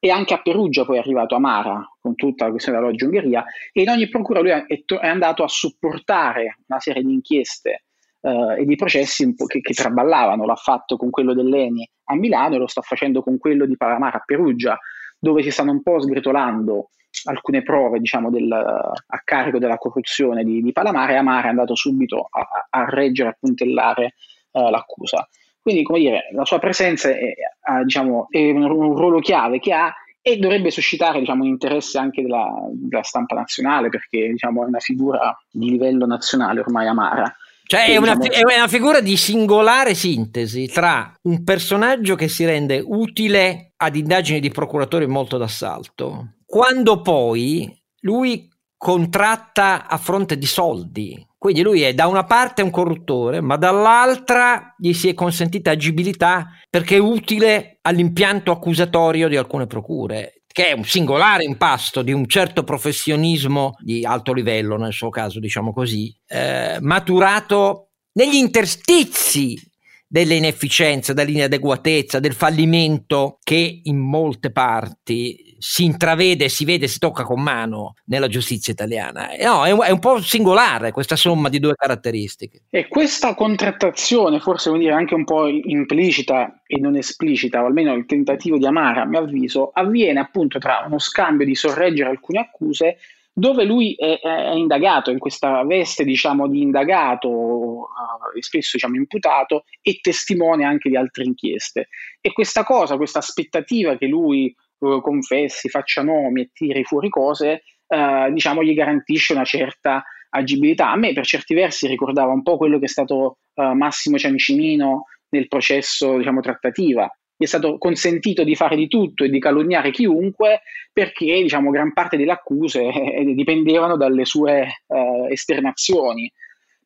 [0.00, 3.44] e anche a Perugia poi è arrivato Amara con tutta la questione della loggia Ungheria
[3.72, 7.84] e in ogni procura lui è, è andato a supportare una serie di inchieste
[8.24, 10.46] uh, e di processi che, che, traballavano.
[10.46, 14.18] L'ha fatto con quello dell'Eni a Milano e lo sta facendo con quello di Palamara
[14.18, 14.78] a Perugia,
[15.18, 16.90] dove si stanno un po' sgretolando
[17.24, 21.76] alcune prove diciamo, del, a carico della corruzione di, di Palamara e Amara è andato
[21.76, 24.14] subito a, a reggere, a puntellare
[24.52, 25.28] uh, l'accusa.
[25.60, 29.72] Quindi, come dire, la sua presenza è, è, diciamo, è un, un, ruolo chiave che
[29.72, 34.78] ha e dovrebbe suscitare diciamo, interesse anche della, della stampa nazionale perché diciamo, è una
[34.78, 37.34] figura di livello nazionale ormai amara.
[37.66, 42.82] Cioè è una, è una, figura di singolare sintesi tra un personaggio che si rende
[42.84, 51.26] utile ad indagini di procuratori molto d'assalto, quando poi lui contratta a fronte di soldi.
[51.38, 56.50] Quindi lui è da una parte un corruttore, ma dall'altra gli si è consentita agibilità
[56.68, 62.28] perché è utile all'impianto accusatorio di alcune procure che è un singolare impasto di un
[62.28, 69.60] certo professionismo di alto livello, nel suo caso diciamo così, eh, maturato negli interstizi
[70.06, 77.22] delle inefficienze, dell'inadeguatezza, del fallimento che in molte parti si intravede, si vede, si tocca
[77.22, 79.30] con mano nella giustizia italiana.
[79.40, 82.64] No, è un, è un po' singolare questa somma di due caratteristiche.
[82.68, 88.04] E questa contrattazione, forse dire anche un po' implicita e non esplicita, o almeno il
[88.04, 92.98] tentativo di Amara, a mio avviso, avviene appunto tra uno scambio di sorreggere alcune accuse
[93.32, 99.64] dove lui è, è, indagato in questa veste diciamo, di indagato uh, spesso diciamo, imputato
[99.80, 101.88] e testimone anche di altre inchieste.
[102.20, 104.54] E questa cosa, questa aspettativa che lui
[105.00, 110.90] confessi, faccia nomi e tiri fuori cose, uh, diciamo, gli garantisce una certa agibilità.
[110.90, 115.46] A me per certi versi ricordava un po' quello che è stato Massimo Ciancimino nel
[115.46, 120.62] processo diciamo, trattativa, gli è stato consentito di fare di tutto e di calunniare chiunque
[120.92, 126.32] perché diciamo, gran parte delle accuse eh, dipendevano dalle sue eh, esternazioni.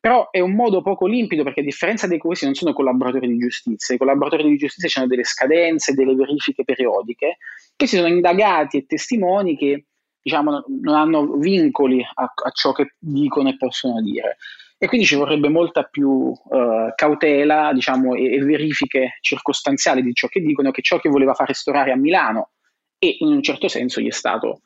[0.01, 3.37] Però è un modo poco limpido perché a differenza dei questi non sono collaboratori di
[3.37, 7.37] giustizia, i collaboratori di giustizia hanno delle scadenze, delle verifiche periodiche,
[7.79, 9.85] questi sono indagati e testimoni che
[10.21, 14.35] diciamo, non hanno vincoli a, a ciò che dicono e possono dire.
[14.77, 20.27] e quindi ci vorrebbe molta più uh, cautela diciamo, e, e, verifiche circostanziali di ciò
[20.27, 22.51] che dicono che ciò che voleva fare Storari a Milano
[22.97, 24.63] e in un certo senso gli è stato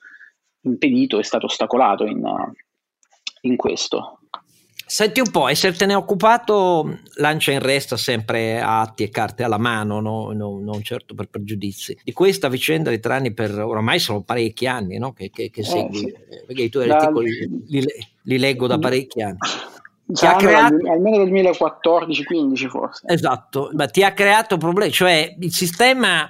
[0.61, 2.23] impedito, è stato ostacolato in,
[3.41, 4.22] in questo.
[4.85, 10.31] Senti un po', essertene occupato lancia in resta sempre atti e carte alla mano, no?
[10.31, 11.97] No, non certo per pregiudizi.
[12.03, 15.13] Di questa vicenda di Trani per oramai sono parecchi anni no?
[15.13, 16.13] che, che, che eh, segui, sì.
[16.45, 17.85] perché i tuoi da, articoli li,
[18.23, 19.37] li, leggo da parecchi anni.
[20.05, 20.75] Ti ha creato...
[20.91, 23.05] almeno del 2014-15 forse.
[23.07, 26.29] Esatto, ma ti ha creato problemi, cioè il sistema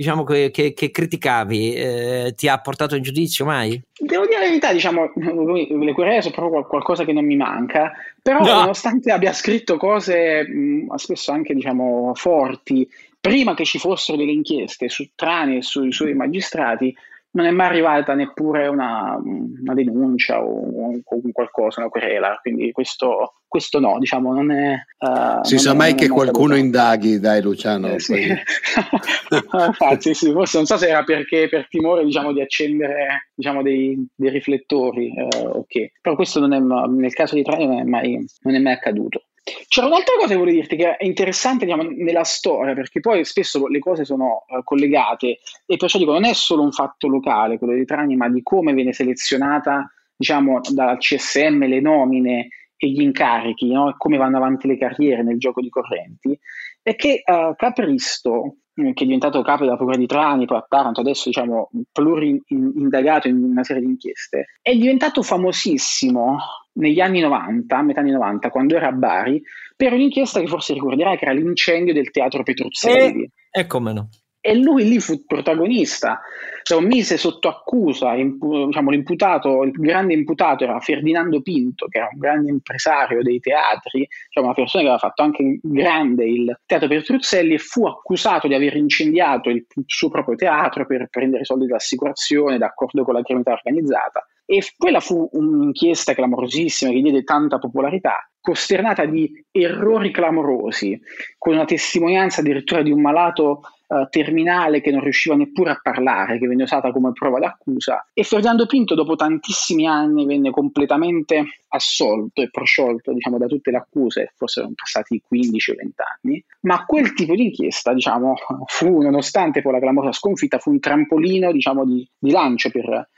[0.00, 3.78] diciamo, che, che, che criticavi eh, ti ha portato in giudizio mai?
[3.98, 7.92] Devo dire la verità, diciamo, le querele sono proprio qualcosa che non mi manca,
[8.22, 8.60] però no.
[8.60, 12.88] nonostante abbia scritto cose mh, spesso anche diciamo, forti,
[13.20, 16.96] prima che ci fossero delle inchieste su Trani e sui suoi magistrati,
[17.32, 23.34] non è mai arrivata neppure una, una denuncia o, o, qualcosa, una querela, quindi questo,
[23.46, 24.74] questo no, diciamo, non è...
[24.98, 27.88] Uh, si non sa è, mai che qualcuno indaghi, dai Luciano.
[27.92, 28.26] Eh, sì.
[29.30, 33.96] Infatti, sì, forse non so se era perché per timore diciamo, di accendere diciamo, dei,
[34.14, 38.24] dei riflettori, eh, ok, però questo non è, nel caso di Trani non è mai,
[38.42, 39.24] non è mai accaduto.
[39.68, 43.66] C'era un'altra cosa che volevo dirti che è interessante diciamo, nella storia, perché poi spesso
[43.66, 47.74] le cose sono uh, collegate e perciò dico non è solo un fatto locale quello
[47.74, 53.70] dei Trani, ma di come viene selezionata diciamo, dal CSM le nomine e gli incarichi,
[53.70, 53.90] no?
[53.90, 56.38] e come vanno avanti le carriere nel gioco di correnti,
[56.82, 61.00] è che uh, Capristo, che è diventato capo della Procura di Trani, poi a Taranto,
[61.00, 66.38] adesso diciamo plurindagato in una serie di inchieste, è diventato famosissimo
[66.80, 69.40] negli anni 90, a metà anni 90, quando era a Bari,
[69.76, 73.30] per un'inchiesta che forse ricorderai che era l'incendio del teatro Petruzzelli.
[73.50, 74.08] E, e come no?
[74.42, 76.18] E lui lì fu protagonista,
[76.62, 82.08] cioè, mise sotto accusa impu- diciamo, l'imputato, il grande imputato era Ferdinando Pinto, che era
[82.10, 86.88] un grande impresario dei teatri, cioè una persona che aveva fatto anche grande il teatro
[86.88, 92.56] Petruzzelli e fu accusato di aver incendiato il suo proprio teatro per prendere soldi dall'assicurazione
[92.56, 94.26] d'accordo con la criminalità organizzata.
[94.52, 101.00] E quella fu un'inchiesta clamorosissima che diede tanta popolarità, costernata di errori clamorosi,
[101.38, 106.40] con una testimonianza addirittura di un malato uh, terminale che non riusciva neppure a parlare,
[106.40, 108.08] che venne usata come prova d'accusa.
[108.12, 113.76] E Ferdinando Pinto, dopo tantissimi anni, venne completamente assolto e prosciolto diciamo, da tutte le
[113.76, 115.94] accuse, forse erano passati 15 o 20
[116.24, 118.34] anni, ma quel tipo di inchiesta diciamo,
[118.66, 123.08] fu, nonostante poi la clamorosa sconfitta, fu un trampolino diciamo, di, di lancio per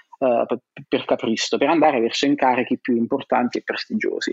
[0.47, 0.59] per,
[0.89, 4.33] per Capristo, per andare verso incarichi più importanti e prestigiosi.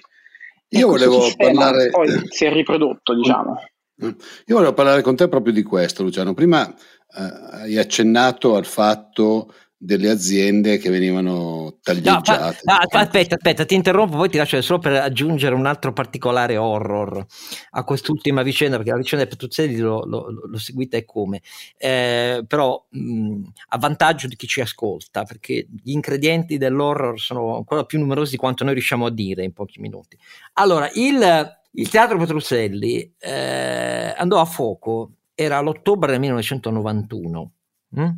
[0.69, 1.89] Io volevo parlare...
[1.89, 3.57] Poi si è riprodotto, diciamo.
[4.01, 4.15] Io
[4.55, 6.33] volevo parlare con te proprio di questo, Luciano.
[6.33, 12.31] Prima uh, hai accennato al fatto delle aziende che venivano taglieggiate.
[12.65, 16.57] No, fa, aspetta, aspetta, ti interrompo, poi ti lascio solo per aggiungere un altro particolare
[16.57, 17.25] horror
[17.71, 21.41] a quest'ultima vicenda, perché la vicenda di Petruzzelli l'ho, l'ho, l'ho seguita e come,
[21.77, 27.85] eh, però mh, a vantaggio di chi ci ascolta, perché gli ingredienti dell'horror sono ancora
[27.85, 30.17] più numerosi di quanto noi riusciamo a dire in pochi minuti.
[30.55, 37.51] Allora, il, il teatro Petruzzelli eh, andò a fuoco, era l'ottobre del 1991.
[37.95, 38.09] Hm?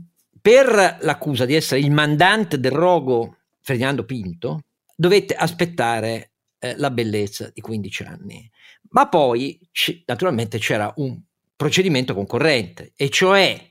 [0.42, 4.62] Per l'accusa di essere il mandante del rogo Ferdinando Pinto,
[4.96, 8.50] dovette aspettare eh, la bellezza di 15 anni.
[8.90, 11.20] Ma poi c- naturalmente c'era un
[11.56, 13.70] procedimento concorrente, e cioè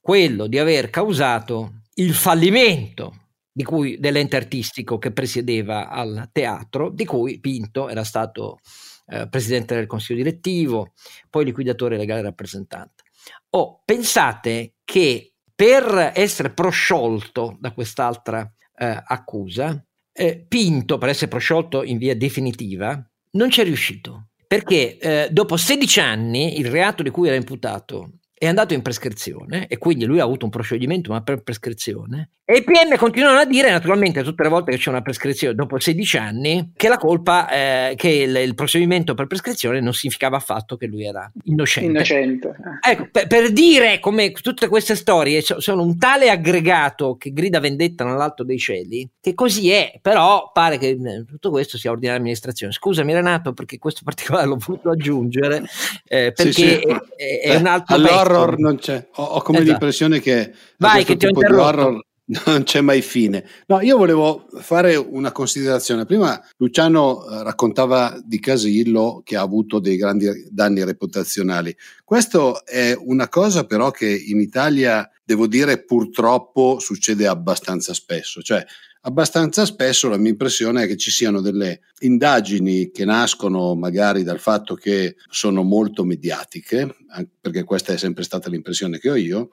[0.00, 3.22] quello di aver causato il fallimento
[3.64, 8.60] cui, dell'ente artistico che presiedeva al teatro, di cui Pinto era stato
[9.06, 10.92] eh, presidente del consiglio direttivo,
[11.28, 13.02] poi liquidatore legale rappresentante.
[13.50, 15.31] Oh, pensate che
[15.62, 19.80] per essere prosciolto da quest'altra eh, accusa,
[20.12, 23.00] eh, Pinto, per essere prosciolto in via definitiva,
[23.36, 24.30] non ci è riuscito.
[24.44, 29.68] Perché eh, dopo 16 anni il reato di cui era imputato è andato in prescrizione
[29.68, 33.44] e quindi lui ha avuto un procedimento ma per prescrizione e i PM continuano a
[33.44, 37.48] dire naturalmente tutte le volte che c'è una prescrizione dopo 16 anni che la colpa
[37.48, 42.56] eh, che il, il, procedimento per prescrizione non significava affatto che lui era innocente, innocente.
[42.84, 48.04] Ecco, per, per, dire come tutte queste storie sono un tale aggregato che grida vendetta
[48.04, 52.72] nell'alto dei cieli che così è però pare che eh, tutto questo sia ordinaria amministrazione
[52.72, 55.62] scusami Renato perché questo particolare l'ho voluto aggiungere
[56.08, 57.00] eh, perché sì, sì.
[57.16, 59.08] È, è, un altro allora, horror non c'è.
[59.14, 59.70] Ho, ho come esatto.
[59.70, 62.04] l'impressione che Vai, che ti ho interrotto.
[62.46, 63.44] non c'è mai fine.
[63.66, 66.06] No, io volevo fare una considerazione.
[66.06, 71.76] Prima Luciano eh, raccontava di Casillo che ha avuto dei grandi danni reputazionali.
[72.04, 78.40] Questo è una cosa però che in Italia, devo dire, purtroppo succede abbastanza spesso.
[78.40, 78.64] Cioè,
[79.02, 84.38] abbastanza spesso la mia impressione è che ci siano delle indagini che nascono magari dal
[84.38, 86.96] fatto che sono molto mediatiche,
[87.40, 89.50] perché questa è sempre stata l'impressione che ho io,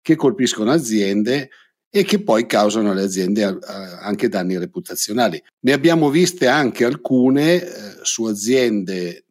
[0.00, 1.50] che colpiscono aziende
[1.94, 3.58] e che poi causano alle aziende
[4.00, 5.42] anche danni reputazionali.
[5.60, 7.68] Ne abbiamo viste anche alcune eh,
[8.02, 9.24] su aziende eh,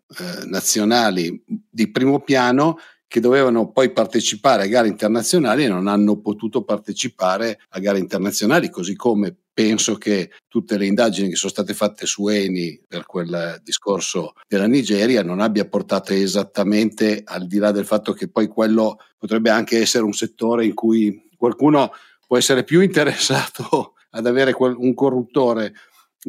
[0.45, 6.63] nazionali di primo piano che dovevano poi partecipare a gare internazionali e non hanno potuto
[6.63, 12.05] partecipare a gare internazionali, così come penso che tutte le indagini che sono state fatte
[12.05, 17.85] su Eni per quel discorso della Nigeria non abbia portato esattamente al di là del
[17.85, 21.91] fatto che poi quello potrebbe anche essere un settore in cui qualcuno
[22.25, 25.73] può essere più interessato ad avere un corruttore,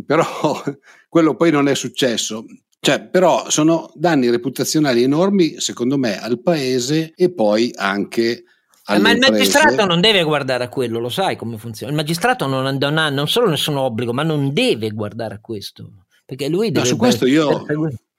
[0.04, 0.26] però
[1.08, 2.44] quello poi non è successo.
[2.80, 8.42] Cioè, però sono danni reputazionali enormi, secondo me, al paese e poi anche
[8.84, 11.92] Ma il magistrato non deve guardare a quello, lo sai come funziona.
[11.92, 15.88] Il magistrato non, non ha non solo nessun obbligo, ma non deve guardare a questo.
[16.24, 16.80] Perché lui deve.
[16.80, 17.64] No, su questo io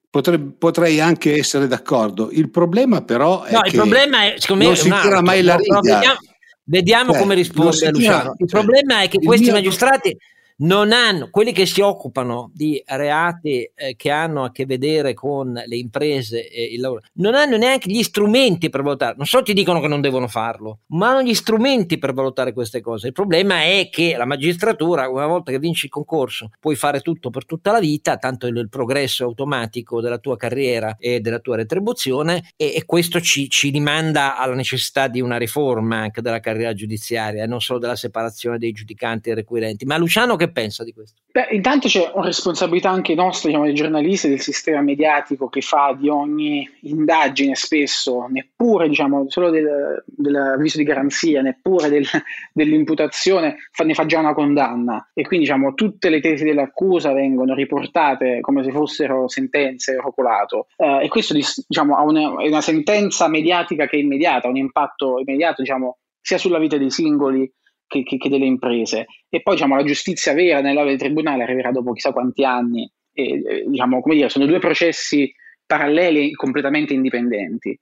[0.09, 2.29] potrei, potrei, anche essere d'accordo.
[2.31, 5.41] Il problema, però, è no, che il problema è, secondo me, non si tira mai
[5.41, 5.79] la riga.
[5.81, 6.17] Vediamo,
[6.63, 8.35] vediamo eh, come risponde Luciano.
[8.37, 9.53] Il cioè, problema è che questi mio...
[9.55, 10.15] magistrati
[10.57, 15.51] non hanno, quelli che si occupano di reati eh, che hanno a che vedere con
[15.53, 19.15] le imprese e il lavoro, non hanno neanche gli strumenti per valutare.
[19.17, 22.81] Non so, ti dicono che non devono farlo, ma hanno gli strumenti per valutare queste
[22.81, 23.07] cose.
[23.07, 27.29] Il problema è che la magistratura, una volta che vinci il concorso, puoi fare tutto
[27.29, 31.57] per tutta la vita, tanto il, il progresso automatico della tua carriera e della tua
[31.57, 36.73] retribuzione, e, e questo ci, ci rimanda alla necessità di una riforma anche della carriera
[36.73, 39.85] giudiziaria, non solo della separazione dei giudicanti e requirenti.
[39.85, 41.21] Ma Luciano, che pensa di questo?
[41.31, 45.95] Beh, intanto c'è una responsabilità anche nostra, diciamo, dei giornalisti, del sistema mediatico che fa
[45.97, 52.05] di ogni indagine spesso, neppure diciamo, solo del, dell'avviso di garanzia, neppure del,
[52.53, 55.09] dell'imputazione, fa, ne fa già una condanna.
[55.13, 60.67] E quindi diciamo, tutte le tesi dell'accusa vengono riportate come se fossero sentenze rocolato.
[60.75, 65.19] Eh, e questo diciamo, una, è una sentenza mediatica che è immediata, ha un impatto
[65.19, 67.51] immediato diciamo, sia sulla vita dei singoli
[67.87, 69.05] che, che, che delle imprese.
[69.29, 72.89] E poi diciamo, la giustizia vera nell'aula del tribunale arriverà dopo chissà quanti anni.
[73.13, 75.31] E, diciamo, come dire, sono due processi
[75.65, 77.77] paralleli completamente indipendenti.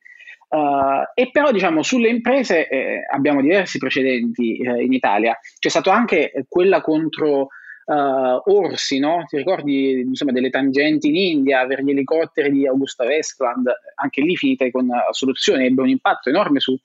[0.51, 5.37] Uh, e però diciamo sulle imprese eh, abbiamo diversi precedenti eh, in Italia.
[5.57, 7.47] C'è stato anche quella contro
[7.85, 9.23] uh, Orsi, no?
[9.29, 13.71] Ti ricordi insomma, delle tangenti in India per gli elicotteri di Augusta Westland?
[13.95, 16.77] Anche lì finite con soluzioni, ebbe un impatto enorme su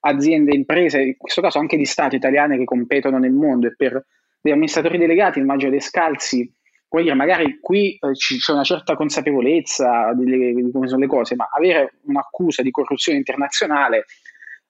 [0.00, 4.04] aziende, imprese, in questo caso anche di Stato italiane che competono nel mondo e per
[4.40, 6.50] gli amministratori delegati, immagino dei scalzi,
[6.88, 11.36] vuol dire, magari qui eh, c'è una certa consapevolezza di, di, come sono le cose,
[11.36, 14.06] ma avere un'accusa di corruzione internazionale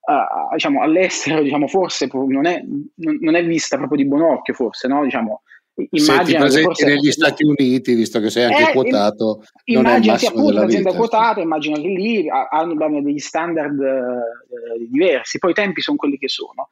[0.00, 2.62] uh, diciamo, all'estero diciamo, forse non è,
[2.96, 5.04] non è, vista proprio di buon occhio, forse, no?
[5.04, 5.42] diciamo,
[5.90, 6.86] Immagina Se forse...
[6.86, 11.76] negli Stati Uniti, visto che sei anche eh, quotato, immagina sia appunto un'azienda quotata, immagina
[11.76, 16.68] che lì hanno degli standard eh, diversi, poi i tempi sono quelli che sono.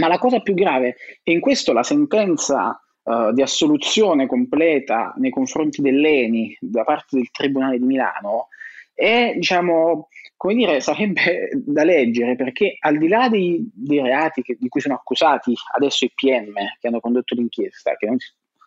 [0.00, 5.30] Ma la cosa più grave, e in questo la sentenza uh, di assoluzione completa nei
[5.30, 8.48] confronti dell'ENI da parte del Tribunale di Milano,
[8.92, 14.56] è diciamo come dire, sarebbe da leggere perché al di là dei, dei reati che,
[14.58, 18.16] di cui sono accusati adesso i PM che hanno condotto l'inchiesta, che non,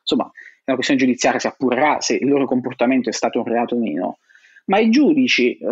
[0.02, 3.76] insomma è una questione giudiziaria, si appurerà se il loro comportamento è stato un reato
[3.76, 4.20] o meno,
[4.66, 5.68] ma i giudici eh,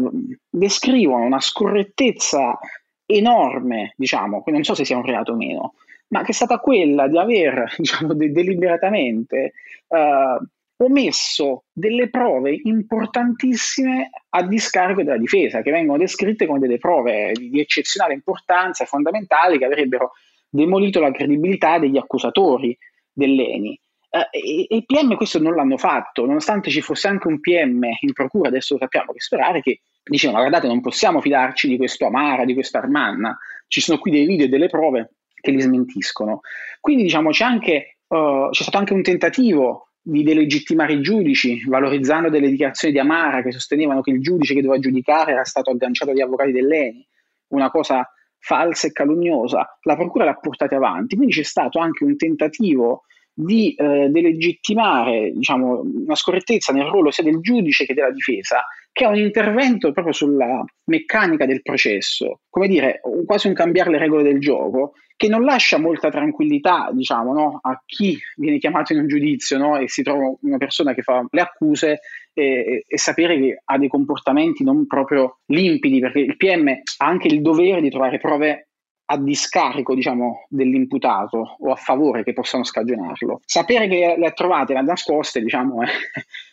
[0.50, 2.58] descrivono una scorrettezza
[3.06, 5.74] enorme, diciamo, non so se sia un reato o meno,
[6.10, 9.54] ma che è stata quella di aver, diciamo, de- deliberatamente
[9.88, 10.38] eh,
[10.78, 17.60] omesso delle prove importantissime a discarico della difesa, che vengono descritte come delle prove di
[17.60, 20.12] eccezionale importanza fondamentali che avrebbero
[20.50, 22.78] demolito la credibilità degli accusatori
[23.12, 23.80] dell'ENI.
[24.10, 28.14] Eh, e, i PM questo non l'hanno fatto, nonostante ci fosse anche un PM in
[28.14, 32.46] procura, adesso lo sappiamo che sperare, che dicevano guardate non possiamo fidarci di questo Amara,
[32.46, 36.42] di questa Armanna, ci sono qui dei video e delle prove che li smentiscono.
[36.80, 42.30] Quindi diciamo c'è, anche, uh, c'è stato anche un tentativo di delegittimare i giudici, valorizzando
[42.30, 46.12] delle dichiarazioni di Amara che sostenevano che il giudice che doveva giudicare era stato agganciato
[46.12, 47.06] agli avvocati dell'ENI,
[47.48, 49.78] una cosa falsa e calunnosa.
[49.82, 53.04] La procura l'ha portata avanti, quindi c'è stato anche un tentativo
[53.34, 58.66] di eh, delegittimare diciamo, una scorrettezza nel ruolo sia del giudice che della difesa,
[58.98, 64.00] che è un intervento proprio sulla meccanica del processo, come dire, quasi un cambiare le
[64.00, 69.02] regole del gioco, che non lascia molta tranquillità, diciamo, no, a chi viene chiamato in
[69.02, 72.00] un giudizio no, e si trova una persona che fa le accuse
[72.34, 77.28] e, e, sapere che ha dei comportamenti non proprio limpidi, perché il PM ha anche
[77.28, 78.70] il dovere di trovare prove
[79.10, 83.42] a discarico diciamo, dell'imputato o a favore che possano scagionarlo.
[83.46, 85.88] Sapere che le ha trovate nascoste diciamo, è,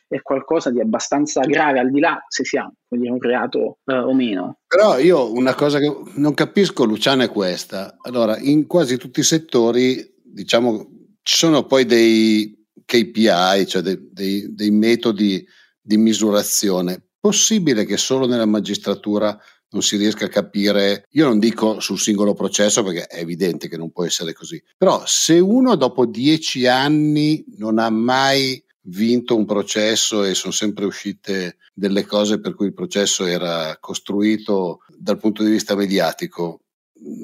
[0.08, 4.14] è, qualcosa di abbastanza grave, al di là se sia dire, un reato eh, o
[4.14, 4.58] meno.
[4.66, 7.96] Però io una cosa che non capisco, Luciano, è questa.
[8.02, 10.88] Allora, in quasi tutti i settori, diciamo,
[11.22, 15.46] ci sono poi dei KPI, cioè dei, dei, dei metodi
[15.80, 17.02] di misurazione.
[17.18, 19.38] Possibile che solo nella magistratura
[19.74, 23.76] non si riesca a capire, io non dico sul singolo processo perché è evidente che
[23.76, 29.44] non può essere così, però se uno dopo dieci anni non ha mai vinto un
[29.44, 35.42] processo e sono sempre uscite delle cose per cui il processo era costruito dal punto
[35.42, 36.60] di vista mediatico,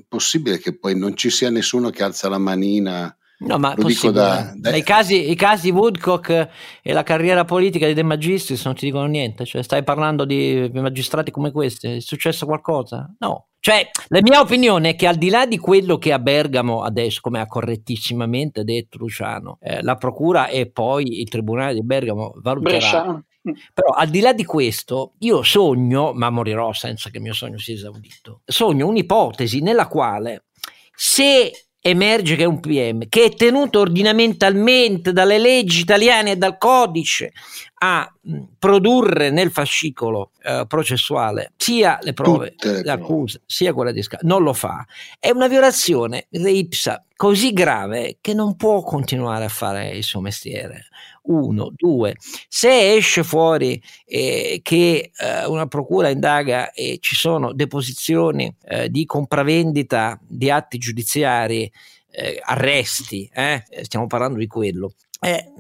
[0.08, 4.76] possibile che poi non ci sia nessuno che alza la manina No, ma da, da...
[4.76, 6.48] I, casi, I casi Woodcock
[6.82, 10.70] e la carriera politica di De Magistris non ti dicono niente, cioè stai parlando di
[10.74, 13.10] magistrati come questi, è successo qualcosa?
[13.18, 13.49] No.
[13.60, 17.20] Cioè, la mia opinione è che al di là di quello che a Bergamo adesso,
[17.20, 22.78] come ha correttissimamente detto Luciano, eh, la procura e poi il tribunale di Bergamo valuterà.
[22.78, 23.24] Brescia.
[23.72, 27.58] Però al di là di questo, io sogno, ma morirò senza che il mio sogno
[27.58, 30.44] sia esaudito, sogno un'ipotesi nella quale
[30.94, 31.50] se
[31.82, 37.32] emerge che è un PM che è tenuto ordinamentalmente dalle leggi italiane e dal codice
[37.82, 38.12] a
[38.58, 44.52] produrre nel fascicolo eh, processuale sia le prove d'accusa sia quella di scambio, non lo
[44.52, 44.84] fa.
[45.18, 50.88] È una violazione ipsa così grave che non può continuare a fare il suo mestiere.
[51.22, 52.16] Uno, due,
[52.48, 59.06] se esce fuori eh, che eh, una procura indaga e ci sono deposizioni eh, di
[59.06, 61.70] compravendita di atti giudiziari,
[62.10, 64.92] eh, arresti, eh, stiamo parlando di quello,
[65.22, 65.52] eh,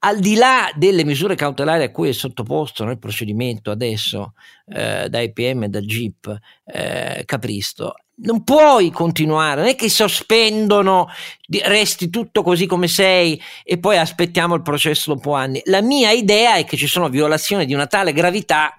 [0.00, 4.32] al di là delle misure cautelari a cui è sottoposto nel procedimento adesso
[4.66, 11.08] eh, da IPM e dal GIP eh, Capristo, non puoi continuare, non è che sospendono,
[11.62, 15.60] resti tutto così come sei e poi aspettiamo il processo dopo anni.
[15.64, 18.76] La mia idea è che ci sono violazioni di una tale gravità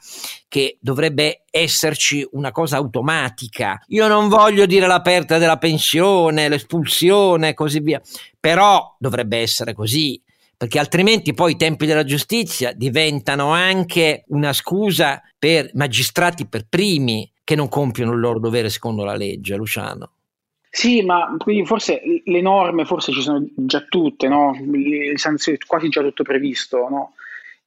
[0.47, 3.81] che dovrebbe esserci una cosa automatica.
[3.87, 8.01] Io non voglio dire l'aperta della pensione, l'espulsione e così via,
[8.39, 10.21] però dovrebbe essere così
[10.57, 17.29] perché altrimenti poi i tempi della giustizia diventano anche una scusa per magistrati per primi
[17.45, 20.09] che non compiono il loro dovere secondo la legge, Luciano.
[20.69, 24.53] Sì, ma quindi forse le norme forse ci sono già tutte, no?
[24.73, 26.89] le sanzioni quasi già tutto previsto.
[26.89, 27.13] No?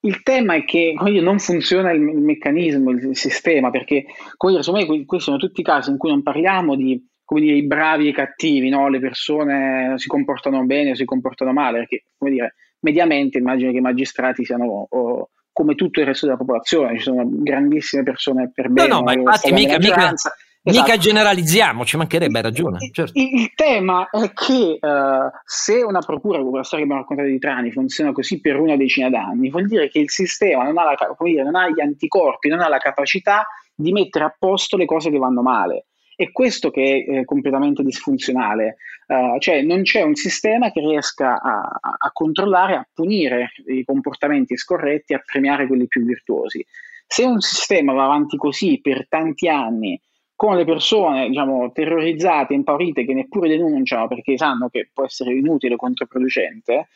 [0.00, 4.04] Il tema è che dire, non funziona il, meccanismo, il, sistema, perché
[4.38, 7.56] dire, secondo me questi sono tutti i casi in cui non parliamo di come dire,
[7.56, 8.88] i bravi e i cattivi, no?
[8.88, 13.78] le persone si comportano bene o si comportano male, perché come dire, mediamente immagino che
[13.78, 18.68] i magistrati siano o, come tutto il resto della popolazione, ci sono grandissime persone per
[18.68, 18.86] bene.
[18.86, 20.36] No, no, ma infatti mica, mica, esatto.
[20.62, 22.78] mica, generalizziamo, ci mancherebbe, ragione.
[22.92, 23.10] Certo.
[23.18, 27.28] Il, il, tema è che uh, se una procura, come la storia che abbiamo raccontato
[27.28, 30.84] di Trani, funziona così per una decina d'anni, vuol dire che il sistema non ha,
[30.84, 33.44] la, dire, non ha gli anticorpi, non ha la capacità
[33.74, 35.86] di mettere a posto le cose che vanno male.
[36.20, 41.40] È questo che è eh, completamente disfunzionale, uh, cioè non c'è un sistema che riesca
[41.40, 46.66] a, a, controllare, a punire i comportamenti scorretti, a premiare quelli più virtuosi.
[47.06, 50.00] Se un sistema va avanti così per tanti anni,
[50.34, 55.74] con le persone diciamo, terrorizzate, impaurite, che neppure denunciano perché sanno che può essere inutile
[55.74, 56.88] o controproducente,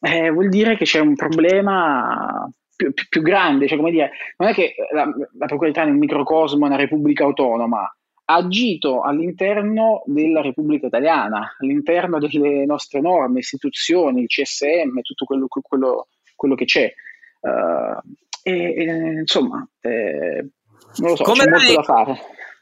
[0.00, 3.68] eh, vuol dire che c'è un problema più, più, più grande.
[3.68, 5.06] Cioè, dire, non è che la,
[5.38, 7.94] la Procura è un microcosmo, una repubblica autonoma,
[8.34, 16.08] agito all'interno della Repubblica Italiana, all'interno delle nostre norme, istituzioni, il CSM, tutto quello, quello,
[16.34, 16.92] quello che c'è.
[17.40, 17.98] Uh,
[18.42, 20.46] e, e, insomma, eh,
[20.96, 22.18] non lo so, come c'è molto vedi, da fare.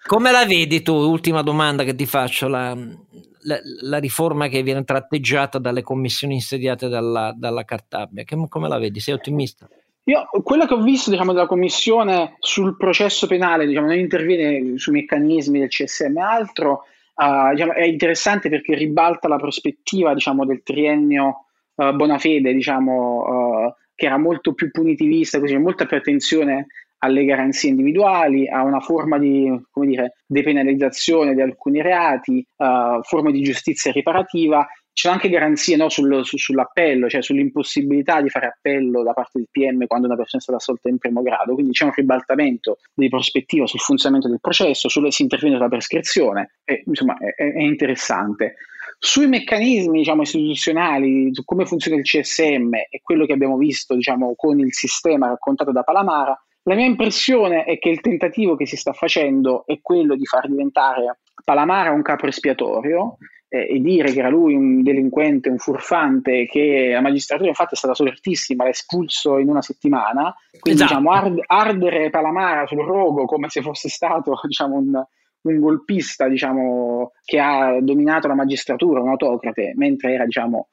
[0.06, 0.92] Come la vedi tu?
[0.92, 6.88] Ultima domanda che ti faccio, la, la, la riforma che viene tratteggiata dalle commissioni insediate
[6.88, 9.00] dalla, dalla Cartabia, che, come la vedi?
[9.00, 9.68] Sei ottimista?
[10.04, 14.92] Io, quello che ho visto diciamo, della Commissione sul processo penale, diciamo, non interviene sui
[14.92, 16.84] meccanismi del CSM e altro,
[17.14, 21.44] uh, diciamo, è interessante perché ribalta la prospettiva diciamo, del triennio
[21.74, 26.66] uh, Bonafede, uh, che era molto più punitivista, così, molta più attenzione
[27.02, 33.42] alle garanzie individuali, a una forma di dire, depenalizzazione di alcuni reati, uh, forme di
[33.42, 39.12] giustizia riparativa sono anche garanzie no, sul, su, sull'appello, cioè sull'impossibilità di fare appello da
[39.12, 41.92] parte del PM quando una persona è stata assolta in primo grado, quindi c'è un
[41.94, 47.34] ribaltamento di prospettiva sul funzionamento del processo, sulle, si interviene sulla prescrizione, e, insomma è,
[47.34, 48.56] è interessante.
[48.98, 54.34] Sui meccanismi diciamo, istituzionali, su come funziona il CSM e quello che abbiamo visto diciamo,
[54.36, 58.76] con il sistema raccontato da Palamara, La mia impressione è che il tentativo che si
[58.76, 63.16] sta facendo è quello di far diventare Palamara un capo espiatorio
[63.52, 67.76] eh, e dire che era lui un delinquente, un furfante, che la magistratura infatti è
[67.76, 71.00] stata solertissima, l'ha espulso in una settimana, quindi esatto.
[71.00, 75.02] diciamo, ard- ardere Palamara sul rogo come se fosse stato diciamo, un,
[75.42, 80.68] un golpista diciamo, che ha dominato la magistratura, un autocrate, mentre era diciamo,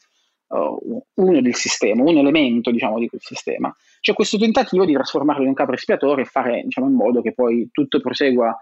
[0.49, 3.75] uh, uno del sistema, un elemento diciamo, di quel sistema.
[3.99, 7.33] C'è questo tentativo di trasformarlo in un capo espiatore e fare diciamo, in modo che
[7.33, 8.55] poi tutto prosegua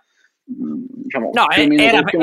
[0.49, 2.17] mm, diciamo, no, più o meno, era, più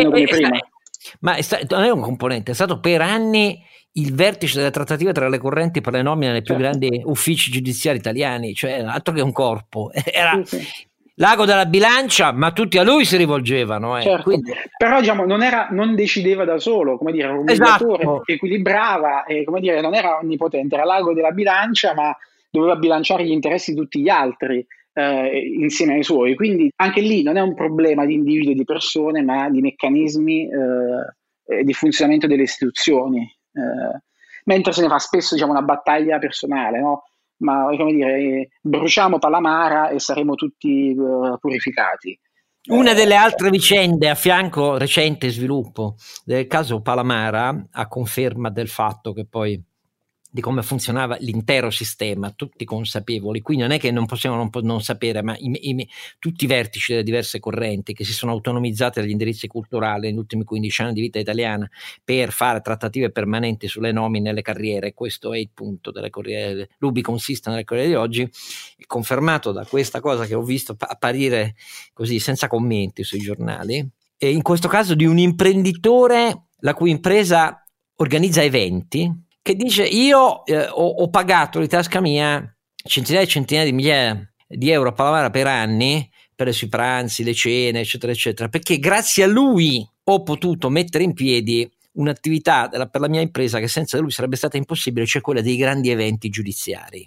[1.20, 3.61] Ma è stato, non è un componente, è stato per anni
[3.94, 6.78] il vertice delle trattative tra le correnti per le nomine nei più certo.
[6.78, 9.90] grandi uffici giudiziari italiani, cioè altro che un corpo.
[9.92, 10.90] Era, sì, sì.
[11.16, 13.98] L'ago della bilancia, ma tutti a lui si rivolgevano.
[13.98, 14.03] Eh.
[14.03, 14.22] Certo.
[14.22, 14.53] Quindi...
[14.76, 18.20] Però diciamo, non, era, non, decideva da solo, come dire, era un mediatore esatto.
[18.20, 22.16] che equilibrava, e, come dire, non era onnipotente, era l'ago della bilancia, ma
[22.50, 26.34] doveva bilanciare gli interessi di tutti gli altri eh, insieme ai suoi.
[26.34, 30.49] Quindi anche lì non è un problema di individui e di persone, ma di meccanismi
[30.49, 33.20] eh, e di funzionamento delle istituzioni.
[33.20, 34.01] Eh,
[34.45, 37.05] mentre se ne fa spesso diciamo, una battaglia personale, no?
[37.43, 42.18] ma come dire, bruciamo Palamara e saremo tutti uh, purificati.
[42.70, 49.12] Una delle altre vicende a fianco recente sviluppo del caso Palamara, a conferma del fatto
[49.12, 49.61] che poi
[50.34, 53.42] di come funzionava l'intero sistema, tutti consapevoli.
[53.42, 56.92] Qui non è che non possiamo non, non sapere, ma i, i, tutti i vertici
[56.92, 61.02] delle diverse correnti che si sono autonomizzati dagli indirizzi culturali negli ultimi 15 anni di
[61.02, 61.68] vita italiana
[62.02, 66.70] per fare trattative permanenti sulle nomine e le carriere, questo è il punto delle corriere,
[66.78, 68.26] l'ubi consiste nelle corriere di oggi,
[68.86, 71.56] confermato da questa cosa che ho visto apparire
[71.92, 77.62] così senza commenti sui giornali, e in questo caso di un imprenditore la cui impresa
[77.96, 83.66] organizza eventi che dice io eh, ho, ho, pagato di tasca mia centinaia e centinaia
[83.66, 88.49] di migliaia di euro a Palamara per anni per i pranzi, le cene, eccetera, eccetera,
[88.49, 93.68] perché grazie a lui ho potuto mettere in piedi un'attività per la mia impresa che
[93.68, 97.07] senza lui sarebbe stata impossibile, cioè quella dei grandi eventi giudiziari,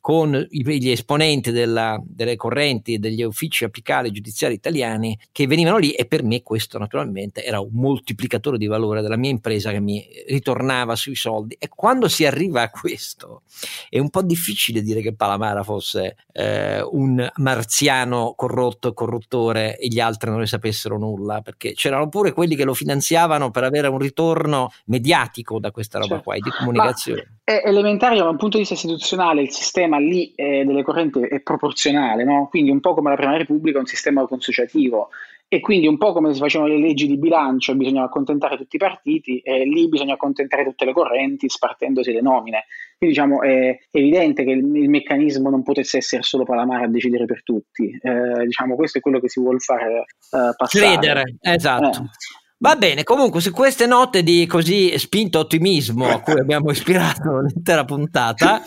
[0.00, 5.90] con gli esponenti della, delle correnti e degli uffici apicali giudiziari italiani che venivano lì
[5.92, 10.06] e per me questo naturalmente era un moltiplicatore di valore della mia impresa che mi
[10.28, 11.56] ritornava sui soldi.
[11.58, 13.42] E quando si arriva a questo
[13.88, 20.00] è un po' difficile dire che Palamara fosse eh, un marziano corrotto, corruttore e gli
[20.00, 23.98] altri non ne sapessero nulla perché c'erano pure quelli che lo finanziavano per avere un
[23.98, 26.24] ritorno ritorno mediatico da questa roba certo.
[26.24, 27.40] qua, di comunicazione.
[27.44, 31.20] Ma è elementare da un punto di vista istituzionale, il sistema lì eh, delle correnti
[31.20, 32.46] è proporzionale, no?
[32.48, 35.08] quindi un po' come la Prima Repubblica è un sistema consociativo
[35.52, 38.78] e quindi un po' come si facevano le leggi di bilancio, bisognava accontentare tutti i
[38.78, 42.66] partiti, e lì bisogna accontentare tutte le correnti spartendosi le nomine.
[42.96, 47.24] Quindi diciamo è evidente che il, il meccanismo non potesse essere solo Palamara a decidere
[47.24, 47.98] per tutti.
[48.00, 50.86] Eh, diciamo questo è quello che si vuole fare eh, passare.
[50.86, 51.98] Credere, esatto.
[51.98, 52.39] Eh.
[52.62, 57.86] Va bene, comunque su queste note di così spinto ottimismo a cui abbiamo ispirato l'intera
[57.86, 58.62] puntata,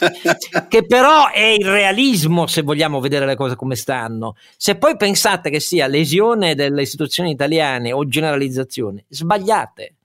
[0.67, 5.51] che però è il realismo se vogliamo vedere le cose come stanno, se poi pensate
[5.51, 9.97] che sia lesione delle istituzioni italiane o generalizzazione, sbagliate.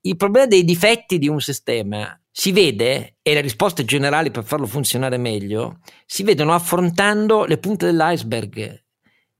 [0.00, 4.66] Il problema dei difetti di un sistema si vede, e le risposte generali per farlo
[4.66, 8.86] funzionare meglio, si vedono affrontando le punte dell'iceberg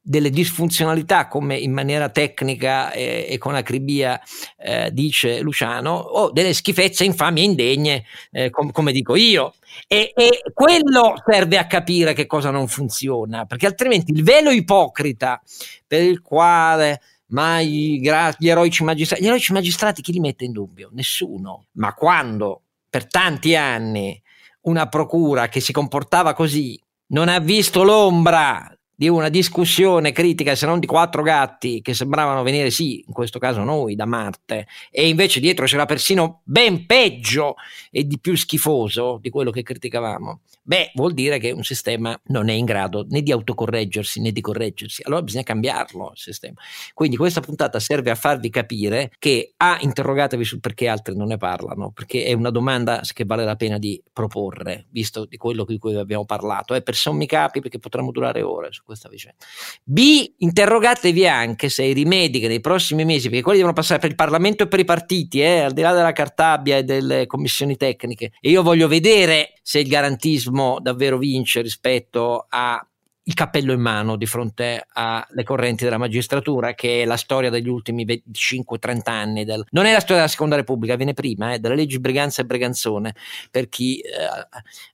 [0.08, 4.18] delle disfunzionalità, come in maniera tecnica e, e con acribia
[4.56, 9.52] eh, dice Luciano, o delle schifezze infami e indegne, eh, com- come dico io.
[9.86, 15.42] E, e, quello serve a capire che cosa non funziona, perché altrimenti il velo ipocrita
[15.86, 20.46] per il quale ma gli, gra- gli eroici magistrati, gli eroici magistrati chi li mette
[20.46, 20.88] in dubbio?
[20.92, 21.66] Nessuno.
[21.72, 24.18] Ma quando per tanti anni
[24.62, 30.66] una procura che si comportava così non ha visto l'ombra di una discussione critica, se
[30.66, 35.06] non di quattro gatti che sembravano venire, sì, in questo caso noi, da Marte, e
[35.06, 37.54] invece dietro c'era persino ben peggio
[37.92, 40.40] e di più schifoso di quello che criticavamo.
[40.64, 44.40] Beh, vuol dire che un sistema non è in grado né di autocorreggersi né di
[44.40, 45.02] correggersi.
[45.06, 46.60] Allora bisogna cambiarlo il sistema.
[46.92, 51.36] Quindi questa puntata serve a farvi capire che A, interrogatevi sul perché altri non ne
[51.38, 55.78] parlano, perché è una domanda che vale la pena di proporre, visto di quello di
[55.78, 59.44] cui abbiamo parlato, eh, per sommi capi, perché potremmo durare ore questa vicenda.
[59.84, 64.08] B, interrogatevi anche se i rimedi che nei prossimi mesi, perché quelli devono passare per
[64.08, 67.76] il Parlamento e per i partiti, eh, al di là della cartabia e delle commissioni
[67.76, 72.82] tecniche, e io voglio vedere se il garantismo davvero vince rispetto a
[73.28, 77.68] il cappello in mano di fronte alle correnti della magistratura, che è la storia degli
[77.68, 79.44] ultimi 25-30 anni.
[79.44, 79.66] Del...
[79.70, 83.14] non è la storia della seconda repubblica, viene prima, eh, delle leggi Briganza e Breganzone,
[83.50, 84.08] per chi eh,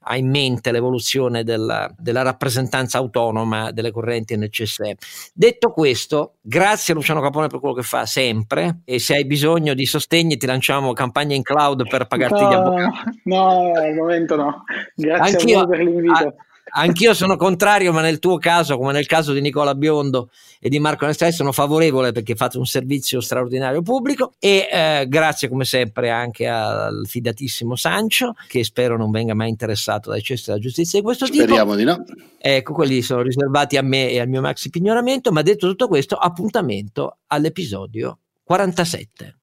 [0.01, 4.97] ha in mente l'evoluzione della, della, rappresentanza autonoma delle correnti nel CSE.
[5.33, 9.75] Detto questo, grazie a Luciano Capone per quello che fa sempre e se hai bisogno
[9.75, 13.21] di sostegni ti lanciamo campagna in cloud per pagarti no, gli avvocati.
[13.25, 14.65] No, al momento no.
[14.97, 16.13] Grazie Anch'io, a voi per l'invito.
[16.13, 16.35] A,
[16.77, 20.79] Anch'io sono contrario, ma nel tuo caso, come nel caso di Nicola Biondo e di
[20.79, 26.11] Marco Nestrai, sono favorevole perché fate un servizio straordinario pubblico e eh, grazie come sempre
[26.11, 31.05] anche al fidatissimo Sancio, che spero non venga mai interessato dai cesti della giustizia di
[31.05, 31.83] questo Speriamo tipo.
[31.83, 32.29] Speriamo di no.
[32.39, 36.17] Ecco, quelli sono riservati a me e al mio maxi pignoramento, ma detto tutto questo,
[36.17, 39.39] appuntamento all'episodio 47.